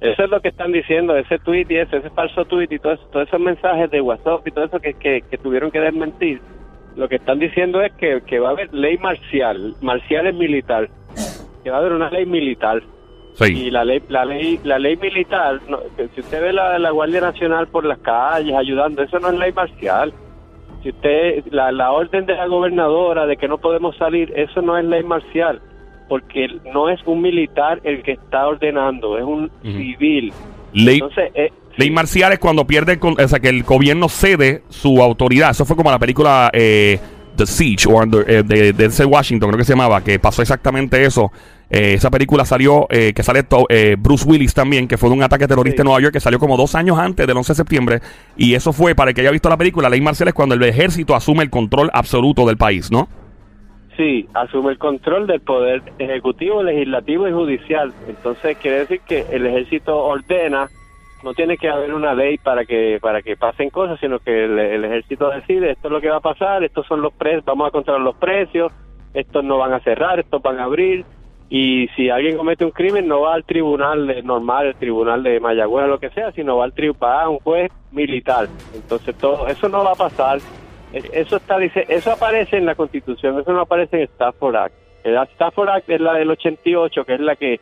Eso 0.00 0.24
es 0.24 0.30
lo 0.30 0.40
que 0.40 0.48
están 0.48 0.70
diciendo, 0.72 1.16
ese 1.16 1.38
tweet 1.40 1.66
y 1.70 1.76
ese, 1.76 1.96
ese 1.96 2.10
falso 2.10 2.44
tweet 2.44 2.68
y 2.70 2.78
todo 2.78 2.92
eso- 2.92 3.06
todos 3.12 3.26
esos 3.26 3.40
mensajes 3.40 3.90
de 3.90 4.00
WhatsApp 4.00 4.46
y 4.46 4.50
todo 4.52 4.64
eso 4.66 4.78
que, 4.78 4.94
que, 4.94 5.22
que 5.28 5.38
tuvieron 5.38 5.70
que 5.70 5.80
desmentir. 5.80 6.40
Lo 6.96 7.08
que 7.08 7.16
están 7.16 7.38
diciendo 7.38 7.80
es 7.82 7.92
que, 7.94 8.20
que 8.26 8.38
va 8.38 8.48
a 8.48 8.52
haber 8.52 8.72
ley 8.72 8.96
marcial, 8.98 9.74
marcial 9.80 10.26
es 10.28 10.34
militar, 10.34 10.88
que 11.64 11.70
va 11.70 11.76
a 11.76 11.80
haber 11.80 11.92
una 11.92 12.10
ley 12.10 12.26
militar 12.26 12.82
y 13.40 13.44
Sí. 13.44 13.70
la 13.70 13.84
ley 13.84 14.02
la 14.08 14.24
ley 14.24 14.58
la 14.64 14.80
ley 14.80 14.96
militar 14.96 15.60
no, 15.68 15.78
si 16.12 16.20
usted 16.20 16.40
ve 16.42 16.52
la, 16.52 16.76
la 16.80 16.90
guardia 16.90 17.20
nacional 17.20 17.68
por 17.68 17.84
las 17.84 17.98
calles 17.98 18.52
ayudando 18.56 19.00
eso 19.02 19.20
no 19.20 19.28
es 19.28 19.38
ley 19.38 19.52
marcial 19.52 20.12
si 20.82 20.88
usted 20.88 21.44
la, 21.52 21.70
la 21.70 21.92
orden 21.92 22.26
de 22.26 22.34
la 22.34 22.46
gobernadora 22.48 23.26
de 23.26 23.36
que 23.36 23.46
no 23.46 23.58
podemos 23.58 23.96
salir 23.96 24.32
eso 24.34 24.60
no 24.60 24.76
es 24.76 24.84
ley 24.86 25.04
marcial 25.04 25.60
porque 26.08 26.48
no 26.72 26.88
es 26.88 27.00
un 27.06 27.20
militar 27.22 27.80
el 27.84 28.02
que 28.02 28.12
está 28.12 28.46
ordenando 28.46 29.18
es 29.18 29.24
un 29.24 29.50
civil 29.62 30.32
Ley, 30.72 30.94
entonces 30.96 31.30
eh, 31.34 31.50
ley 31.76 31.90
marcial 31.90 32.32
es 32.32 32.38
cuando 32.38 32.66
pierde, 32.66 32.92
el 32.92 32.98
con- 32.98 33.18
o 33.18 33.28
sea, 33.28 33.40
que 33.40 33.48
el 33.48 33.62
gobierno 33.62 34.08
cede 34.08 34.62
su 34.68 35.02
autoridad. 35.02 35.50
Eso 35.50 35.64
fue 35.64 35.76
como 35.76 35.90
la 35.90 35.98
película 35.98 36.50
eh, 36.52 36.98
The 37.36 37.46
Siege 37.46 37.88
o 37.88 37.96
Under- 38.02 38.24
eh, 38.28 38.42
de 38.42 38.72
Denzel 38.74 39.06
Washington, 39.06 39.48
creo 39.48 39.58
que 39.58 39.64
se 39.64 39.72
llamaba, 39.72 40.02
que 40.02 40.18
pasó 40.18 40.42
exactamente 40.42 41.02
eso. 41.04 41.30
Eh, 41.70 41.94
esa 41.94 42.10
película 42.10 42.44
salió, 42.44 42.86
eh, 42.90 43.12
que 43.14 43.22
sale 43.22 43.42
to- 43.44 43.66
eh, 43.68 43.96
Bruce 43.98 44.26
Willis 44.28 44.52
también, 44.54 44.88
que 44.88 44.96
fue 44.98 45.08
de 45.08 45.14
un 45.16 45.22
ataque 45.22 45.46
terrorista 45.46 45.76
Sí. 45.76 45.80
en 45.82 45.84
Nueva 45.86 46.00
York, 46.00 46.12
que 46.14 46.20
salió 46.20 46.38
como 46.38 46.56
dos 46.56 46.74
años 46.74 46.98
antes 46.98 47.26
del 47.26 47.36
11 47.36 47.52
de 47.52 47.56
septiembre. 47.56 48.00
Y 48.36 48.54
eso 48.54 48.72
fue, 48.72 48.94
para 48.94 49.10
el 49.10 49.14
que 49.14 49.20
haya 49.22 49.30
visto 49.30 49.48
la 49.48 49.56
película, 49.56 49.88
ley 49.88 50.00
marcial 50.00 50.28
es 50.28 50.34
cuando 50.34 50.54
el 50.54 50.62
ejército 50.64 51.14
asume 51.14 51.42
el 51.44 51.50
control 51.50 51.90
absoluto 51.94 52.44
del 52.46 52.56
país, 52.56 52.90
¿no? 52.90 53.08
Sí, 53.98 54.28
asume 54.32 54.70
el 54.70 54.78
control 54.78 55.26
del 55.26 55.40
poder 55.40 55.82
ejecutivo, 55.98 56.62
legislativo 56.62 57.26
y 57.26 57.32
judicial. 57.32 57.92
Entonces 58.06 58.56
quiere 58.56 58.78
decir 58.78 59.00
que 59.00 59.26
el 59.32 59.44
ejército 59.44 59.98
ordena, 59.98 60.68
no 61.24 61.34
tiene 61.34 61.56
que 61.56 61.68
haber 61.68 61.92
una 61.92 62.14
ley 62.14 62.38
para 62.38 62.64
que 62.64 63.00
para 63.02 63.22
que 63.22 63.36
pasen 63.36 63.70
cosas, 63.70 63.98
sino 63.98 64.20
que 64.20 64.44
el, 64.44 64.84
ejército 64.84 65.30
decide 65.30 65.72
esto 65.72 65.88
es 65.88 65.92
lo 65.92 66.00
que 66.00 66.10
va 66.10 66.18
a 66.18 66.20
pasar, 66.20 66.62
estos 66.62 66.86
son 66.86 67.02
los 67.02 67.12
precios, 67.12 67.44
vamos 67.44 67.66
a 67.66 67.70
controlar 67.72 68.02
los 68.02 68.14
precios, 68.14 68.72
estos 69.14 69.42
no 69.42 69.58
van 69.58 69.72
a 69.72 69.80
cerrar, 69.80 70.20
estos 70.20 70.40
van 70.40 70.60
a 70.60 70.64
abrir 70.64 71.04
y 71.50 71.88
si 71.96 72.08
alguien 72.08 72.36
comete 72.36 72.64
un 72.64 72.70
crimen 72.70 73.08
no 73.08 73.22
va 73.22 73.34
al 73.34 73.42
tribunal 73.42 74.24
normal, 74.24 74.66
el 74.66 74.74
tribunal 74.76 75.24
de 75.24 75.40
Mayagüez 75.40 75.86
o 75.86 75.88
lo 75.88 75.98
que 75.98 76.10
sea, 76.10 76.30
sino 76.30 76.58
va 76.58 76.66
al 76.66 76.72
tribunal 76.72 77.20
a 77.20 77.28
un 77.30 77.38
juez 77.40 77.72
militar. 77.90 78.46
Entonces 78.74 79.16
todo 79.16 79.48
eso 79.48 79.68
no 79.68 79.82
va 79.82 79.90
a 79.90 79.96
pasar. 79.96 80.38
Eso 80.92 81.36
está 81.36 81.58
dice, 81.58 81.84
eso 81.88 82.12
aparece 82.12 82.56
en 82.56 82.66
la 82.66 82.74
Constitución, 82.74 83.38
eso 83.38 83.52
no 83.52 83.60
aparece 83.60 83.96
en 83.96 84.02
el 84.02 84.08
Stafford 84.08 84.56
Act. 84.56 84.74
El 85.04 85.16
Stafford 85.16 85.68
Act 85.68 85.90
es 85.90 86.00
la 86.00 86.14
del 86.14 86.30
88, 86.30 87.04
que 87.04 87.14
es 87.14 87.20
la 87.20 87.36
que 87.36 87.60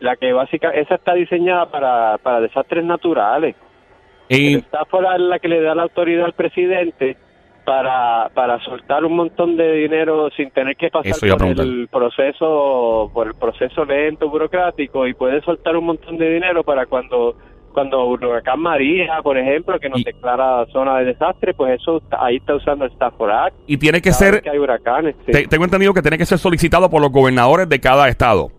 la 0.00 0.16
que 0.16 0.32
básicamente 0.32 0.80
esa 0.80 0.94
está 0.94 1.14
diseñada 1.14 1.66
para, 1.66 2.18
para 2.18 2.40
desastres 2.40 2.84
naturales. 2.84 3.56
Y 4.28 4.54
El 4.54 4.60
Stafford 4.60 5.06
Act 5.06 5.20
es 5.20 5.26
la 5.26 5.38
que 5.38 5.48
le 5.48 5.60
da 5.60 5.74
la 5.74 5.82
autoridad 5.82 6.24
al 6.24 6.32
presidente 6.34 7.16
para, 7.64 8.30
para 8.34 8.58
soltar 8.60 9.04
un 9.04 9.16
montón 9.16 9.56
de 9.56 9.72
dinero 9.74 10.30
sin 10.36 10.50
tener 10.50 10.76
que 10.76 10.90
pasar 10.90 11.14
por 11.38 11.46
el 11.46 11.88
proceso 11.88 13.10
por 13.12 13.28
el 13.28 13.34
proceso 13.34 13.84
lento 13.84 14.28
burocrático 14.28 15.06
y 15.06 15.14
puede 15.14 15.40
soltar 15.42 15.76
un 15.76 15.84
montón 15.84 16.18
de 16.18 16.28
dinero 16.28 16.64
para 16.64 16.86
cuando 16.86 17.36
cuando 17.72 18.04
huracán 18.06 18.60
María, 18.60 19.20
por 19.22 19.36
ejemplo, 19.38 19.78
que 19.80 19.88
nos 19.88 20.00
Y- 20.00 20.04
declara 20.04 20.64
zona 20.72 20.98
de 20.98 21.06
desastre, 21.06 21.54
pues 21.54 21.80
eso 21.80 22.02
ahí 22.18 22.36
está 22.36 22.54
usando 22.54 22.84
el 22.84 22.92
Stafford 22.92 23.30
Act. 23.30 23.56
y 23.66 23.76
tiene 23.76 24.00
que 24.00 24.10
Cada 24.10 24.18
ser, 24.18 24.42
que 24.42 24.50
hay 24.50 24.58
huracanes. 24.58 25.14
sí. 25.26 25.32
te- 25.32 25.46
tengo 25.48 25.64
entendido 25.64 25.92
que 25.94 26.02
tiene 26.02 26.18
que 26.18 26.26
ser 26.26 26.38
solicitado 26.38 26.88
por 26.90 27.00
los 27.00 27.10
gobernadores 27.12 27.68
de 27.68 27.80
cada 27.80 28.08
estado. 28.08 28.50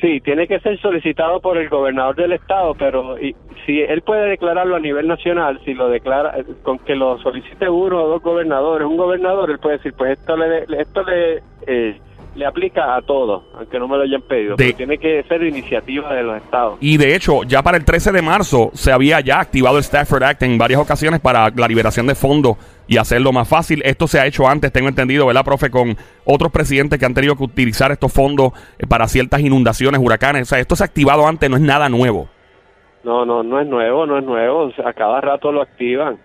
Sí, 0.00 0.18
tiene 0.22 0.46
que 0.48 0.58
ser 0.60 0.80
solicitado 0.80 1.40
por 1.40 1.58
el 1.58 1.68
gobernador 1.68 2.16
del 2.16 2.32
estado, 2.32 2.74
pero 2.74 3.18
y, 3.20 3.36
si 3.66 3.80
él 3.82 4.00
puede 4.00 4.30
declararlo 4.30 4.76
a 4.76 4.80
nivel 4.80 5.06
nacional, 5.06 5.60
si 5.66 5.74
lo 5.74 5.90
declara, 5.90 6.38
eh, 6.38 6.44
con 6.62 6.78
que 6.78 6.94
lo 6.94 7.18
solicite 7.18 7.68
uno 7.68 8.02
o 8.04 8.08
dos 8.08 8.22
gobernadores, 8.22 8.88
un 8.88 8.96
gobernador, 8.96 9.50
él 9.50 9.58
puede 9.58 9.76
decir, 9.76 9.92
pues 9.98 10.18
esto 10.18 10.38
le, 10.38 10.64
esto 10.80 11.02
le, 11.02 11.42
eh, 11.66 12.00
le 12.34 12.46
aplica 12.46 12.94
a 12.96 13.02
todos, 13.02 13.42
aunque 13.58 13.78
no 13.78 13.88
me 13.88 13.96
lo 13.96 14.04
hayan 14.04 14.22
pedido, 14.22 14.54
De- 14.56 14.66
pero 14.66 14.76
tiene 14.76 14.98
que 14.98 15.22
ser 15.24 15.42
iniciativa 15.42 16.12
de 16.14 16.22
los 16.22 16.36
estados. 16.36 16.78
Y 16.80 16.96
de 16.96 17.14
hecho, 17.16 17.42
ya 17.42 17.62
para 17.62 17.76
el 17.76 17.84
13 17.84 18.12
de 18.12 18.22
marzo 18.22 18.70
se 18.74 18.92
había 18.92 19.20
ya 19.20 19.40
activado 19.40 19.78
el 19.78 19.84
Stafford 19.84 20.22
Act 20.22 20.42
en 20.44 20.56
varias 20.56 20.80
ocasiones 20.80 21.20
para 21.20 21.50
la 21.50 21.66
liberación 21.68 22.06
de 22.06 22.14
fondos 22.14 22.56
y 22.86 22.96
hacerlo 22.98 23.32
más 23.32 23.48
fácil. 23.48 23.82
Esto 23.84 24.06
se 24.06 24.20
ha 24.20 24.26
hecho 24.26 24.48
antes, 24.48 24.72
tengo 24.72 24.88
entendido, 24.88 25.26
¿verdad, 25.26 25.44
profe? 25.44 25.70
Con 25.70 25.96
otros 26.24 26.52
presidentes 26.52 26.98
que 26.98 27.06
han 27.06 27.14
tenido 27.14 27.34
que 27.36 27.44
utilizar 27.44 27.90
estos 27.92 28.12
fondos 28.12 28.52
eh, 28.78 28.86
para 28.86 29.06
ciertas 29.08 29.40
inundaciones, 29.40 30.00
huracanes. 30.02 30.42
O 30.42 30.46
sea, 30.46 30.58
esto 30.60 30.76
se 30.76 30.84
ha 30.84 30.86
activado 30.86 31.26
antes, 31.26 31.50
no 31.50 31.56
es 31.56 31.62
nada 31.62 31.88
nuevo. 31.88 32.28
No, 33.02 33.24
no, 33.24 33.42
no 33.42 33.60
es 33.60 33.66
nuevo, 33.66 34.06
no 34.06 34.18
es 34.18 34.24
nuevo, 34.24 34.64
o 34.66 34.72
sea, 34.72 34.90
a 34.90 34.92
cada 34.92 35.20
rato 35.20 35.50
lo 35.50 35.62
activan, 35.62 36.18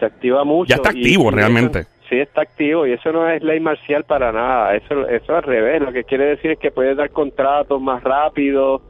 se 0.00 0.04
activa 0.04 0.44
mucho. 0.44 0.68
Ya 0.68 0.76
está 0.76 0.90
y- 0.92 0.98
activo 0.98 1.30
y 1.30 1.34
realmente. 1.34 1.86
Sí, 2.08 2.18
está 2.18 2.42
activo 2.42 2.86
y 2.86 2.92
eso 2.92 3.12
no 3.12 3.28
es 3.28 3.42
ley 3.42 3.60
marcial 3.60 4.04
para 4.04 4.32
nada, 4.32 4.74
eso 4.74 5.08
eso 5.08 5.36
al 5.36 5.42
revés, 5.42 5.80
lo 5.82 5.92
que 5.92 6.04
quiere 6.04 6.26
decir 6.26 6.52
es 6.52 6.58
que 6.58 6.70
puede 6.70 6.94
dar 6.94 7.10
contratos 7.10 7.80
más 7.80 8.02
rápido, 8.02 8.82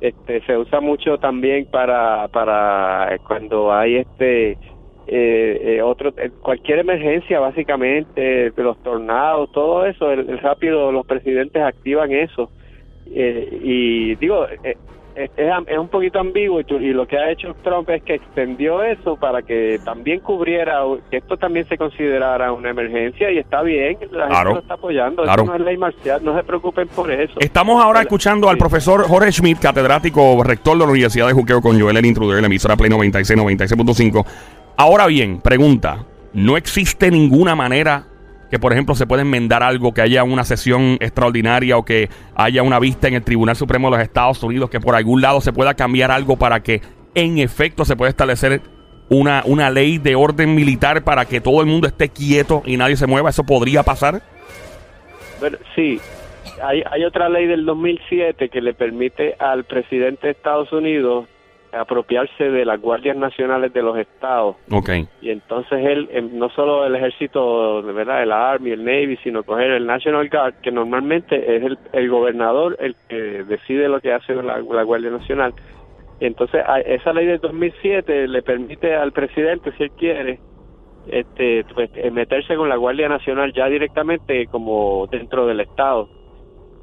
este, 0.00 0.40
se 0.42 0.56
usa 0.56 0.80
mucho 0.80 1.18
también 1.18 1.66
para 1.70 2.28
para 2.28 3.16
cuando 3.26 3.72
hay 3.72 3.96
este 3.96 4.58
eh, 5.06 5.60
eh, 5.76 5.82
otro 5.82 6.12
eh, 6.16 6.30
cualquier 6.40 6.78
emergencia 6.78 7.38
básicamente, 7.38 8.52
los 8.56 8.82
tornados, 8.82 9.52
todo 9.52 9.84
eso, 9.86 10.10
el, 10.10 10.38
rápido 10.38 10.90
los 10.92 11.06
presidentes 11.06 11.62
activan 11.62 12.10
eso 12.12 12.50
eh, 13.06 13.58
y 13.62 14.14
digo 14.16 14.46
eh, 14.62 14.76
es, 15.16 15.30
es 15.36 15.78
un 15.78 15.88
poquito 15.88 16.18
ambiguo 16.18 16.60
y, 16.60 16.64
y 16.74 16.92
lo 16.92 17.06
que 17.06 17.16
ha 17.18 17.30
hecho 17.30 17.54
Trump 17.62 17.88
es 17.90 18.02
que 18.02 18.14
extendió 18.14 18.82
eso 18.82 19.16
para 19.16 19.42
que 19.42 19.78
también 19.84 20.20
cubriera, 20.20 20.80
que 21.10 21.18
esto 21.18 21.36
también 21.36 21.68
se 21.68 21.76
considerara 21.78 22.52
una 22.52 22.70
emergencia 22.70 23.30
y 23.30 23.38
está 23.38 23.62
bien, 23.62 23.96
la 24.12 24.26
Claro. 24.28 24.34
gente 24.50 24.54
lo 24.54 24.60
está 24.60 24.74
apoyando, 24.74 25.22
Claro. 25.22 25.42
eso 25.42 25.50
no 25.52 25.56
es 25.56 25.62
ley 25.62 25.76
marcial, 25.76 26.24
no 26.24 26.36
se 26.36 26.42
preocupen 26.44 26.88
por 26.88 27.10
eso. 27.10 27.34
Estamos 27.40 27.82
ahora 27.82 28.00
escuchando 28.00 28.48
al 28.48 28.56
profesor 28.58 29.04
Jorge 29.06 29.30
Schmidt, 29.32 29.58
catedrático 29.60 30.42
rector 30.42 30.74
de 30.78 30.84
la 30.84 30.90
Universidad 30.90 31.26
de 31.28 31.32
Juqueo 31.32 31.60
con 31.60 31.80
Joel 31.80 31.96
el 31.96 32.06
Intruder, 32.06 32.40
la 32.40 32.46
emisora 32.46 32.76
Play 32.76 32.90
96, 32.90 33.38
96.5. 33.38 34.24
Ahora 34.76 35.06
bien, 35.06 35.40
pregunta, 35.40 36.04
¿no 36.32 36.56
existe 36.56 37.10
ninguna 37.10 37.54
manera 37.54 38.06
que, 38.54 38.60
por 38.60 38.72
ejemplo, 38.72 38.94
se 38.94 39.04
pueda 39.04 39.22
enmendar 39.22 39.64
algo, 39.64 39.92
que 39.92 40.00
haya 40.00 40.22
una 40.22 40.44
sesión 40.44 40.96
extraordinaria 41.00 41.76
o 41.76 41.84
que 41.84 42.08
haya 42.36 42.62
una 42.62 42.78
vista 42.78 43.08
en 43.08 43.14
el 43.14 43.24
Tribunal 43.24 43.56
Supremo 43.56 43.90
de 43.90 43.96
los 43.96 44.04
Estados 44.04 44.40
Unidos, 44.44 44.70
que 44.70 44.78
por 44.78 44.94
algún 44.94 45.20
lado 45.20 45.40
se 45.40 45.52
pueda 45.52 45.74
cambiar 45.74 46.12
algo 46.12 46.36
para 46.36 46.60
que 46.60 46.80
en 47.16 47.38
efecto 47.38 47.84
se 47.84 47.96
pueda 47.96 48.10
establecer 48.10 48.60
una, 49.08 49.42
una 49.44 49.70
ley 49.70 49.98
de 49.98 50.14
orden 50.14 50.54
militar 50.54 51.02
para 51.02 51.24
que 51.24 51.40
todo 51.40 51.62
el 51.62 51.66
mundo 51.66 51.88
esté 51.88 52.10
quieto 52.10 52.62
y 52.64 52.76
nadie 52.76 52.94
se 52.94 53.08
mueva? 53.08 53.30
¿Eso 53.30 53.42
podría 53.42 53.82
pasar? 53.82 54.22
Bueno, 55.40 55.58
sí, 55.74 55.98
hay, 56.62 56.84
hay 56.88 57.04
otra 57.04 57.28
ley 57.28 57.48
del 57.48 57.66
2007 57.66 58.50
que 58.50 58.60
le 58.60 58.72
permite 58.72 59.34
al 59.40 59.64
presidente 59.64 60.28
de 60.28 60.32
Estados 60.34 60.72
Unidos 60.72 61.26
apropiarse 61.76 62.50
de 62.50 62.64
las 62.64 62.80
guardias 62.80 63.16
nacionales 63.16 63.72
de 63.72 63.82
los 63.82 63.96
estados. 63.98 64.56
Ok. 64.70 64.90
Y 65.20 65.30
entonces 65.30 65.84
él, 65.84 66.08
em, 66.12 66.30
no 66.38 66.48
solo 66.50 66.84
el 66.86 66.94
ejército, 66.94 67.82
de 67.82 67.92
¿verdad? 67.92 68.22
El 68.22 68.32
Army, 68.32 68.70
el 68.72 68.84
Navy, 68.84 69.16
sino 69.22 69.42
coger 69.42 69.70
el 69.72 69.86
National 69.86 70.28
Guard, 70.28 70.54
que 70.62 70.70
normalmente 70.70 71.56
es 71.56 71.62
el, 71.64 71.78
el 71.92 72.08
gobernador 72.10 72.76
el 72.80 72.94
que 73.08 73.16
decide 73.44 73.88
lo 73.88 74.00
que 74.00 74.12
hace 74.12 74.34
la, 74.34 74.58
la 74.58 74.82
Guardia 74.82 75.10
Nacional. 75.10 75.52
Entonces, 76.20 76.62
a- 76.66 76.80
esa 76.80 77.12
ley 77.12 77.26
del 77.26 77.40
2007 77.40 78.28
le 78.28 78.42
permite 78.42 78.94
al 78.94 79.12
presidente, 79.12 79.72
si 79.76 79.82
él 79.84 79.90
quiere, 79.98 80.38
este, 81.08 81.64
pues, 81.74 81.90
eh, 81.96 82.10
meterse 82.10 82.56
con 82.56 82.68
la 82.68 82.76
Guardia 82.76 83.08
Nacional 83.08 83.52
ya 83.52 83.66
directamente 83.66 84.46
como 84.46 85.06
dentro 85.10 85.46
del 85.46 85.60
Estado. 85.60 86.08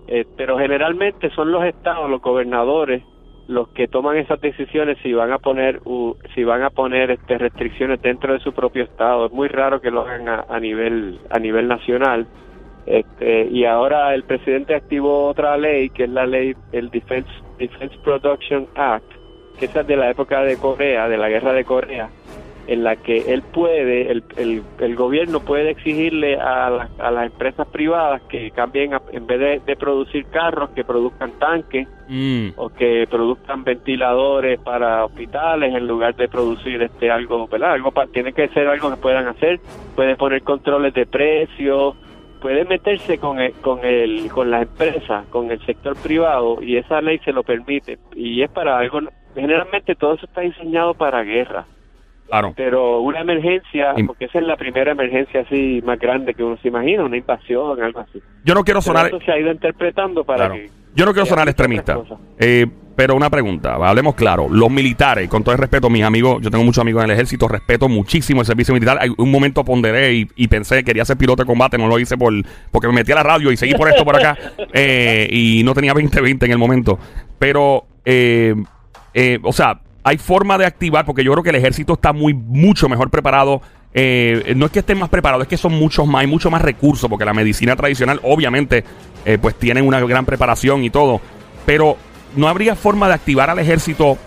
Eh, 0.07 0.25
pero 0.35 0.57
generalmente 0.57 1.29
son 1.31 1.51
los 1.51 1.63
estados, 1.63 2.09
los 2.09 2.21
gobernadores, 2.21 3.03
los 3.51 3.67
que 3.69 3.87
toman 3.87 4.17
esas 4.17 4.39
decisiones 4.41 4.97
si 5.03 5.13
van 5.13 5.31
a 5.31 5.37
poner 5.37 5.81
u- 5.85 6.15
si 6.33 6.43
van 6.43 6.63
a 6.63 6.69
poner 6.69 7.11
este, 7.11 7.37
restricciones 7.37 8.01
dentro 8.01 8.33
de 8.33 8.39
su 8.39 8.53
propio 8.53 8.83
estado. 8.83 9.25
Es 9.27 9.31
muy 9.31 9.47
raro 9.49 9.81
que 9.81 9.91
lo 9.91 10.01
hagan 10.01 10.27
a, 10.29 10.45
a 10.49 10.59
nivel 10.59 11.19
a 11.29 11.37
nivel 11.39 11.67
nacional. 11.67 12.25
Este, 12.85 13.47
y 13.51 13.65
ahora 13.65 14.13
el 14.15 14.23
presidente 14.23 14.73
activó 14.73 15.27
otra 15.27 15.55
ley 15.57 15.89
que 15.89 16.05
es 16.05 16.09
la 16.09 16.25
ley 16.25 16.55
el 16.71 16.89
Defense 16.89 17.29
Defense 17.59 17.95
Production 18.03 18.67
Act, 18.75 19.05
que 19.59 19.65
esa 19.65 19.81
es 19.81 19.87
de 19.87 19.97
la 19.97 20.09
época 20.09 20.41
de 20.41 20.57
Corea, 20.57 21.07
de 21.07 21.17
la 21.17 21.29
guerra 21.29 21.53
de 21.53 21.63
Corea, 21.63 22.09
en 22.71 22.83
la 22.83 22.95
que 22.95 23.33
él 23.33 23.41
puede, 23.41 24.11
el, 24.11 24.23
el, 24.37 24.61
el 24.79 24.95
gobierno 24.95 25.39
puede 25.41 25.71
exigirle 25.71 26.39
a, 26.39 26.69
las- 26.69 26.99
a 26.99 27.11
las 27.11 27.25
empresas 27.25 27.67
privadas 27.67 28.21
que 28.29 28.51
cambien, 28.51 28.93
a- 28.93 29.01
en 29.11 29.27
vez 29.27 29.39
de, 29.39 29.59
de 29.65 29.75
producir 29.75 30.25
carros, 30.27 30.69
que 30.71 30.83
produzcan 30.83 31.31
tanques 31.39 31.87
Mm. 32.13 32.49
o 32.57 32.67
que 32.69 33.07
produzcan 33.09 33.63
ventiladores 33.63 34.59
para 34.59 35.05
hospitales 35.05 35.73
en 35.73 35.87
lugar 35.87 36.13
de 36.15 36.27
producir 36.27 36.81
este 36.81 37.09
algo, 37.09 37.47
¿verdad? 37.47 37.71
Algo 37.73 37.91
pa- 37.91 38.07
tiene 38.07 38.33
que 38.33 38.49
ser 38.49 38.67
algo 38.67 38.89
que 38.89 38.97
puedan 38.97 39.27
hacer, 39.27 39.59
puede 39.95 40.17
poner 40.17 40.41
controles 40.43 40.93
de 40.93 41.05
precios, 41.05 41.95
puede 42.41 42.65
meterse 42.65 43.17
con 43.17 43.39
el, 43.39 43.53
con 43.53 43.85
el 43.85 44.29
con 44.29 44.51
las 44.51 44.63
empresas, 44.63 45.25
con 45.27 45.51
el 45.51 45.59
sector 45.65 45.95
privado 45.95 46.61
y 46.61 46.75
esa 46.77 46.99
ley 46.99 47.19
se 47.19 47.31
lo 47.31 47.43
permite 47.43 47.97
y 48.15 48.41
es 48.41 48.49
para 48.49 48.77
algo 48.79 48.99
generalmente 49.35 49.95
todo 49.95 50.15
eso 50.15 50.25
está 50.25 50.41
diseñado 50.41 50.93
para 50.93 51.23
guerra, 51.23 51.65
Claro. 52.31 52.53
pero 52.55 53.01
una 53.01 53.19
emergencia, 53.19 53.93
porque 54.07 54.25
esa 54.25 54.39
es 54.39 54.45
la 54.47 54.55
primera 54.55 54.93
emergencia 54.93 55.41
así 55.41 55.81
más 55.85 55.99
grande 55.99 56.33
que 56.33 56.43
uno 56.43 56.57
se 56.61 56.69
imagina, 56.69 57.03
una 57.03 57.17
invasión, 57.17 57.81
algo 57.83 57.99
así. 57.99 58.21
Yo 58.45 58.53
no 58.55 58.63
quiero 58.63 58.79
Pero 58.79 58.93
sonar. 58.93 59.07
eso 59.07 59.19
se 59.19 59.31
ha 59.31 59.37
ido 59.37 59.51
interpretando 59.51 60.23
para 60.23 60.45
Claro. 60.47 60.53
que 60.55 60.69
Yo 60.95 61.05
no 61.05 61.11
quiero 61.13 61.25
sonar 61.25 61.47
extremista. 61.49 61.99
Eh, 62.39 62.65
pero 62.95 63.15
una 63.15 63.29
pregunta, 63.29 63.75
hablemos 63.75 64.15
claro. 64.15 64.47
Los 64.49 64.69
militares, 64.69 65.27
con 65.29 65.43
todo 65.43 65.53
el 65.53 65.59
respeto, 65.59 65.89
mis 65.89 66.03
amigos, 66.03 66.41
yo 66.41 66.49
tengo 66.51 66.63
muchos 66.63 66.81
amigos 66.81 67.03
en 67.03 67.09
el 67.09 67.15
ejército, 67.15 67.47
respeto 67.47 67.87
muchísimo 67.89 68.41
el 68.41 68.47
servicio 68.47 68.73
militar. 68.73 68.97
Hay 69.01 69.09
un 69.17 69.31
momento 69.31 69.63
ponderé 69.65 70.13
y, 70.13 70.27
y 70.35 70.47
pensé, 70.47 70.83
quería 70.83 71.03
ser 71.05 71.17
piloto 71.17 71.43
de 71.43 71.47
combate, 71.47 71.77
no 71.77 71.87
lo 71.87 71.99
hice 71.99 72.17
por 72.17 72.33
porque 72.71 72.87
me 72.87 72.93
metí 72.93 73.11
a 73.11 73.15
la 73.15 73.23
radio 73.23 73.51
y 73.51 73.57
seguí 73.57 73.73
por 73.75 73.87
esto 73.89 74.03
por 74.05 74.15
acá. 74.15 74.37
eh, 74.73 75.27
y 75.31 75.63
no 75.63 75.73
tenía 75.73 75.93
20-20 75.93 76.43
en 76.45 76.51
el 76.51 76.57
momento. 76.57 76.97
Pero, 77.39 77.85
eh, 78.05 78.53
eh, 79.13 79.39
o 79.43 79.51
sea, 79.53 79.79
hay 80.03 80.17
forma 80.17 80.57
de 80.57 80.65
activar, 80.65 81.05
porque 81.05 81.23
yo 81.23 81.31
creo 81.31 81.43
que 81.43 81.49
el 81.49 81.55
ejército 81.55 81.93
está 81.93 82.13
muy, 82.13 82.33
mucho 82.33 82.89
mejor 82.89 83.09
preparado. 83.09 83.61
Eh, 83.93 84.53
no 84.55 84.65
es 84.65 84.71
que 84.71 84.79
estén 84.79 84.97
más 84.97 85.09
preparados, 85.09 85.43
es 85.43 85.49
que 85.49 85.57
son 85.57 85.73
muchos 85.73 86.07
más, 86.07 86.21
hay 86.21 86.27
mucho 86.27 86.49
más 86.49 86.61
recursos, 86.61 87.09
porque 87.09 87.25
la 87.25 87.33
medicina 87.33 87.75
tradicional, 87.75 88.19
obviamente, 88.23 88.83
eh, 89.25 89.37
pues 89.39 89.55
tienen 89.55 89.85
una 89.85 89.99
gran 89.99 90.25
preparación 90.25 90.83
y 90.83 90.89
todo. 90.89 91.21
Pero 91.65 91.97
no 92.35 92.47
habría 92.47 92.75
forma 92.75 93.07
de 93.07 93.13
activar 93.13 93.49
al 93.49 93.59
ejército 93.59 94.17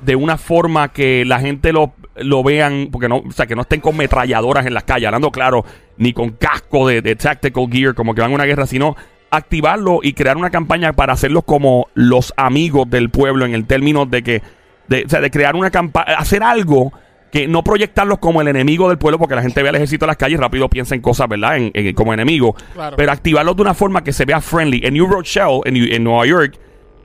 de 0.00 0.16
una 0.16 0.38
forma 0.38 0.88
que 0.92 1.24
la 1.24 1.40
gente 1.40 1.72
lo, 1.72 1.92
lo 2.16 2.42
vean, 2.42 2.88
porque 2.90 3.08
no, 3.08 3.18
o 3.18 3.32
sea, 3.32 3.46
que 3.46 3.56
no 3.56 3.62
estén 3.62 3.80
con 3.80 3.96
metralladoras 3.96 4.64
en 4.64 4.74
las 4.74 4.84
calles, 4.84 5.08
hablando 5.08 5.30
claro, 5.30 5.64
ni 5.96 6.12
con 6.12 6.30
casco 6.30 6.86
de, 6.86 7.02
de 7.02 7.16
tactical 7.16 7.66
gear, 7.70 7.94
como 7.94 8.14
que 8.14 8.20
van 8.20 8.30
a 8.30 8.34
una 8.34 8.44
guerra, 8.44 8.66
sino 8.66 8.96
activarlo 9.30 10.00
y 10.02 10.14
crear 10.14 10.36
una 10.36 10.50
campaña 10.50 10.92
para 10.94 11.12
hacerlos 11.12 11.44
como 11.44 11.88
los 11.94 12.32
amigos 12.36 12.88
del 12.88 13.10
pueblo 13.10 13.44
en 13.44 13.54
el 13.54 13.66
término 13.66 14.06
de 14.06 14.22
que, 14.22 14.42
de, 14.88 15.04
o 15.04 15.08
sea, 15.08 15.20
de 15.20 15.30
crear 15.30 15.54
una 15.56 15.70
campaña, 15.70 16.14
hacer 16.18 16.42
algo 16.42 16.92
que 17.30 17.46
no 17.46 17.62
proyectarlos 17.62 18.18
como 18.18 18.40
el 18.40 18.48
enemigo 18.48 18.88
del 18.88 18.96
pueblo, 18.98 19.18
porque 19.18 19.34
la 19.34 19.42
gente 19.42 19.62
ve 19.62 19.68
al 19.68 19.74
ejército 19.76 20.06
en 20.06 20.08
las 20.08 20.16
calles 20.16 20.38
y 20.38 20.40
rápido 20.40 20.68
piensa 20.70 20.94
en 20.94 21.02
cosas, 21.02 21.28
¿verdad? 21.28 21.58
En, 21.58 21.70
en- 21.74 21.94
como 21.94 22.14
enemigo. 22.14 22.54
Claro. 22.74 22.96
Pero 22.96 23.12
activarlos 23.12 23.54
de 23.56 23.62
una 23.62 23.74
forma 23.74 24.02
que 24.02 24.12
se 24.12 24.24
vea 24.24 24.40
friendly. 24.40 24.80
En 24.82 24.94
New 24.94 25.06
Rochelle, 25.06 25.60
en, 25.66 25.76
en 25.76 26.04
Nueva 26.04 26.24
York, 26.26 26.58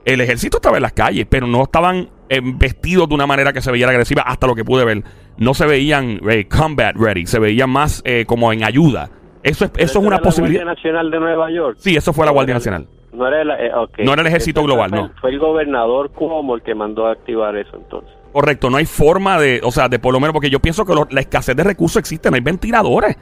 el 0.05 0.21
ejército 0.21 0.57
estaba 0.57 0.77
en 0.77 0.83
las 0.83 0.93
calles, 0.93 1.25
pero 1.29 1.45
no 1.45 1.63
estaban 1.63 2.09
eh, 2.29 2.39
vestidos 2.41 3.09
de 3.09 3.15
una 3.15 3.27
manera 3.27 3.51
que 3.51 3.61
se 3.61 3.69
veía 3.71 3.87
agresiva, 3.89 4.21
hasta 4.21 4.47
lo 4.47 4.55
que 4.55 4.63
pude 4.63 4.85
ver. 4.85 5.03
No 5.37 5.53
se 5.53 5.65
veían 5.65 6.19
eh, 6.29 6.47
combat 6.47 6.95
ready, 6.95 7.25
se 7.25 7.39
veían 7.39 7.69
más 7.69 8.01
eh, 8.05 8.23
como 8.25 8.53
en 8.53 8.63
ayuda. 8.63 9.09
Eso 9.43 9.65
es, 9.65 9.71
eso 9.71 9.81
es 9.83 9.89
¿Esa 9.91 9.99
una 9.99 10.11
la 10.17 10.21
posibilidad. 10.21 10.63
Guardia 10.63 10.73
Nacional 10.75 11.11
de 11.11 11.19
Nueva 11.19 11.51
York. 11.51 11.77
Sí, 11.79 11.97
eso 11.97 12.13
fue 12.13 12.25
la 12.25 12.31
Guardia 12.31 12.53
Nacional. 12.53 12.87
No 13.13 13.27
era, 13.27 13.41
el, 13.41 13.49
eh. 13.51 13.71
No 13.99 14.13
era 14.13 14.21
el 14.21 14.27
ejército 14.27 14.59
Eso 14.61 14.67
global, 14.67 14.89
fue, 14.89 14.99
no. 14.99 15.11
Fue 15.21 15.29
el 15.29 15.39
gobernador 15.39 16.09
Cuomo 16.11 16.55
el 16.55 16.61
que 16.63 16.73
mandó 16.75 17.05
a 17.07 17.11
activar 17.13 17.55
eso 17.55 17.75
entonces. 17.77 18.11
Correcto, 18.31 18.69
no 18.69 18.77
hay 18.77 18.85
forma 18.85 19.39
de, 19.39 19.61
o 19.63 19.71
sea, 19.71 19.87
de 19.87 19.99
por 19.99 20.11
lo 20.13 20.19
menos, 20.19 20.33
porque 20.33 20.49
yo 20.49 20.59
pienso 20.59 20.83
que 20.85 20.95
lo- 20.95 21.07
la 21.11 21.19
escasez 21.21 21.55
de 21.55 21.63
recursos 21.63 21.97
existe, 21.97 22.29
no 22.29 22.35
hay 22.35 22.41
ventiladores. 22.41 23.15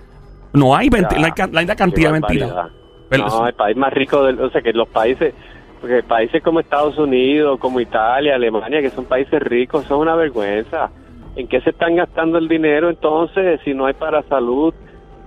No 0.54 0.76
hay, 0.76 0.90
venti- 0.90 1.16
Ya, 1.16 1.20
no 1.20 1.26
hay, 1.26 1.32
ca- 1.34 1.48
no 1.48 1.60
hay 1.60 1.66
la 1.66 1.76
qué 1.76 1.80
cantidad 1.80 2.10
de 2.10 2.20
ventiladores. 2.20 2.74
Pero- 3.10 3.26
no, 3.28 3.48
el 3.48 3.54
país 3.54 3.76
más 3.76 3.94
rico, 3.94 4.24
del, 4.24 4.40
o 4.40 4.50
sea, 4.50 4.62
que 4.62 4.72
los 4.72 4.88
países, 4.88 5.34
porque 5.82 6.02
países 6.04 6.42
como 6.42 6.62
Estados 6.62 6.98
Unidos, 6.98 7.60
como 7.60 7.82
Italia, 7.82 8.36
Alemania, 8.36 8.82
que 8.82 8.90
son 8.90 9.04
países 9.06 9.42
ricos, 9.42 9.84
son 9.86 10.00
una 10.00 10.16
vergüenza. 10.16 10.90
¿En 11.36 11.48
qué 11.48 11.60
se 11.62 11.72
están 11.72 11.96
gastando 11.98 12.38
el 12.38 12.48
dinero 12.48 12.90
entonces 12.90 13.60
si 13.66 13.74
no 13.74 13.86
hay 13.86 13.94
para 13.94 14.22
salud? 14.24 14.74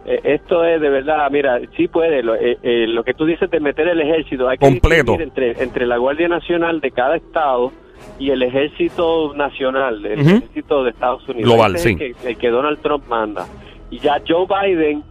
Eh, 0.06 0.20
esto 0.24 0.64
es 0.64 0.80
de 0.80 0.88
verdad, 0.90 1.30
mira, 1.30 1.60
sí 1.76 1.88
puede, 1.88 2.22
lo, 2.22 2.34
eh, 2.34 2.58
eh, 2.62 2.86
lo 2.86 3.04
que 3.04 3.14
tú 3.14 3.24
dices 3.24 3.50
de 3.50 3.58
meter 3.60 3.88
el 3.88 4.00
ejército, 4.00 4.48
hay 4.48 4.58
que 4.58 4.66
Completo. 4.66 5.18
entre, 5.18 5.62
entre 5.62 5.86
la 5.86 5.96
Guardia 5.96 6.28
Nacional 6.28 6.80
de 6.80 6.90
cada 6.90 7.16
estado 7.16 7.72
y 8.18 8.30
el 8.30 8.42
ejército 8.42 9.32
nacional, 9.34 10.04
el 10.04 10.20
ejército 10.20 10.84
de 10.84 10.90
Estados 10.90 11.26
Unidos. 11.28 11.50
Global, 11.50 11.74
Ese 11.76 11.92
es 11.92 11.96
sí. 11.98 12.04
el 12.04 12.14
que, 12.16 12.28
el 12.28 12.36
que 12.36 12.48
Donald 12.50 12.80
Trump 12.80 13.04
manda. 13.08 13.46
Y 13.90 13.98
ya 13.98 14.20
Joe 14.26 14.46
Biden, 14.46 15.02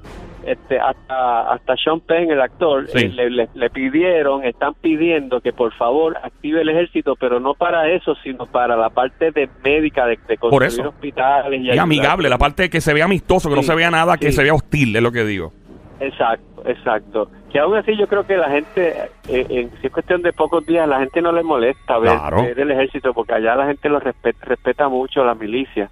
este, 0.46 0.80
hasta, 0.80 1.52
hasta 1.54 1.76
Sean 1.78 2.00
Penn, 2.02 2.30
el 2.32 2.42
actor, 2.42 2.88
Sí. 2.90 3.06
eh, 3.06 3.10
le, 3.10 3.30
le- 3.30 3.50
le 3.54 3.70
pidieron, 3.70 4.44
están 4.44 4.74
pidiendo 4.76 5.40
que 5.42 5.54
por 5.54 5.74
favor 5.74 6.18
active 6.22 6.62
el 6.62 6.70
ejército, 6.70 7.16
pero 7.16 7.40
no 7.40 7.54
para 7.54 7.90
eso, 7.90 8.16
sino 8.24 8.46
para 8.46 8.76
la 8.76 8.90
parte 8.90 9.32
de 9.32 9.50
médica, 9.64 10.06
de, 10.06 10.20
de 10.28 10.38
construir 10.38 10.68
eso. 10.68 10.90
hospitales. 10.90 11.62
Y 11.62 11.78
amigable, 11.78 12.30
la 12.30 12.38
parte 12.38 12.64
de 12.64 12.70
que 12.70 12.82
se 12.82 12.94
vea 12.94 13.06
amistoso, 13.06 13.50
que 13.50 13.56
no 13.56 13.64
se 13.64 13.76
vea 13.76 13.90
nada, 13.92 14.18
que 14.18 14.28
sí. 14.28 14.34
se 14.38 14.44
vea 14.44 14.54
hostil, 14.54 14.96
es 14.96 15.02
lo 15.02 15.12
que 15.12 15.24
digo. 15.24 15.52
Exacto, 16.00 16.64
exacto. 16.66 17.30
Que 17.52 17.60
aún 17.60 17.76
así 17.78 17.96
yo 17.96 18.08
creo 18.08 18.26
que 18.26 18.36
la 18.36 18.50
gente, 18.50 18.94
eh, 19.30 19.46
en, 19.50 19.72
si 19.80 19.88
es 19.88 19.94
cuestión 19.94 20.22
de 20.22 20.34
pocos 20.34 20.66
días, 20.66 20.88
la 20.90 21.00
gente 21.00 21.22
no 21.22 21.32
le 21.32 21.44
molesta 21.44 21.98
ver, 22.00 22.12
Claro. 22.12 22.44
ver 22.44 22.60
el 22.60 22.72
ejército, 22.72 23.14
porque 23.14 23.34
allá 23.34 23.56
la 23.56 23.68
gente 23.68 23.88
lo 23.90 24.00
respeta, 24.00 24.46
respeta 24.46 24.90
mucho, 24.90 25.24
la 25.24 25.36
milicia, 25.36 25.90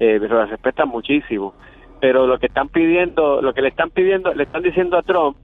eh, 0.00 0.18
pero 0.20 0.38
la 0.38 0.46
respeta 0.46 0.86
muchísimo. 0.86 1.54
Pero 2.00 2.26
lo 2.26 2.38
que 2.38 2.46
están 2.46 2.68
pidiendo, 2.68 3.42
lo 3.42 3.52
que 3.52 3.62
le 3.62 3.68
están 3.68 3.90
pidiendo, 3.90 4.32
le 4.34 4.44
están 4.44 4.62
diciendo 4.62 4.96
a 4.96 5.02
Trump, 5.02 5.36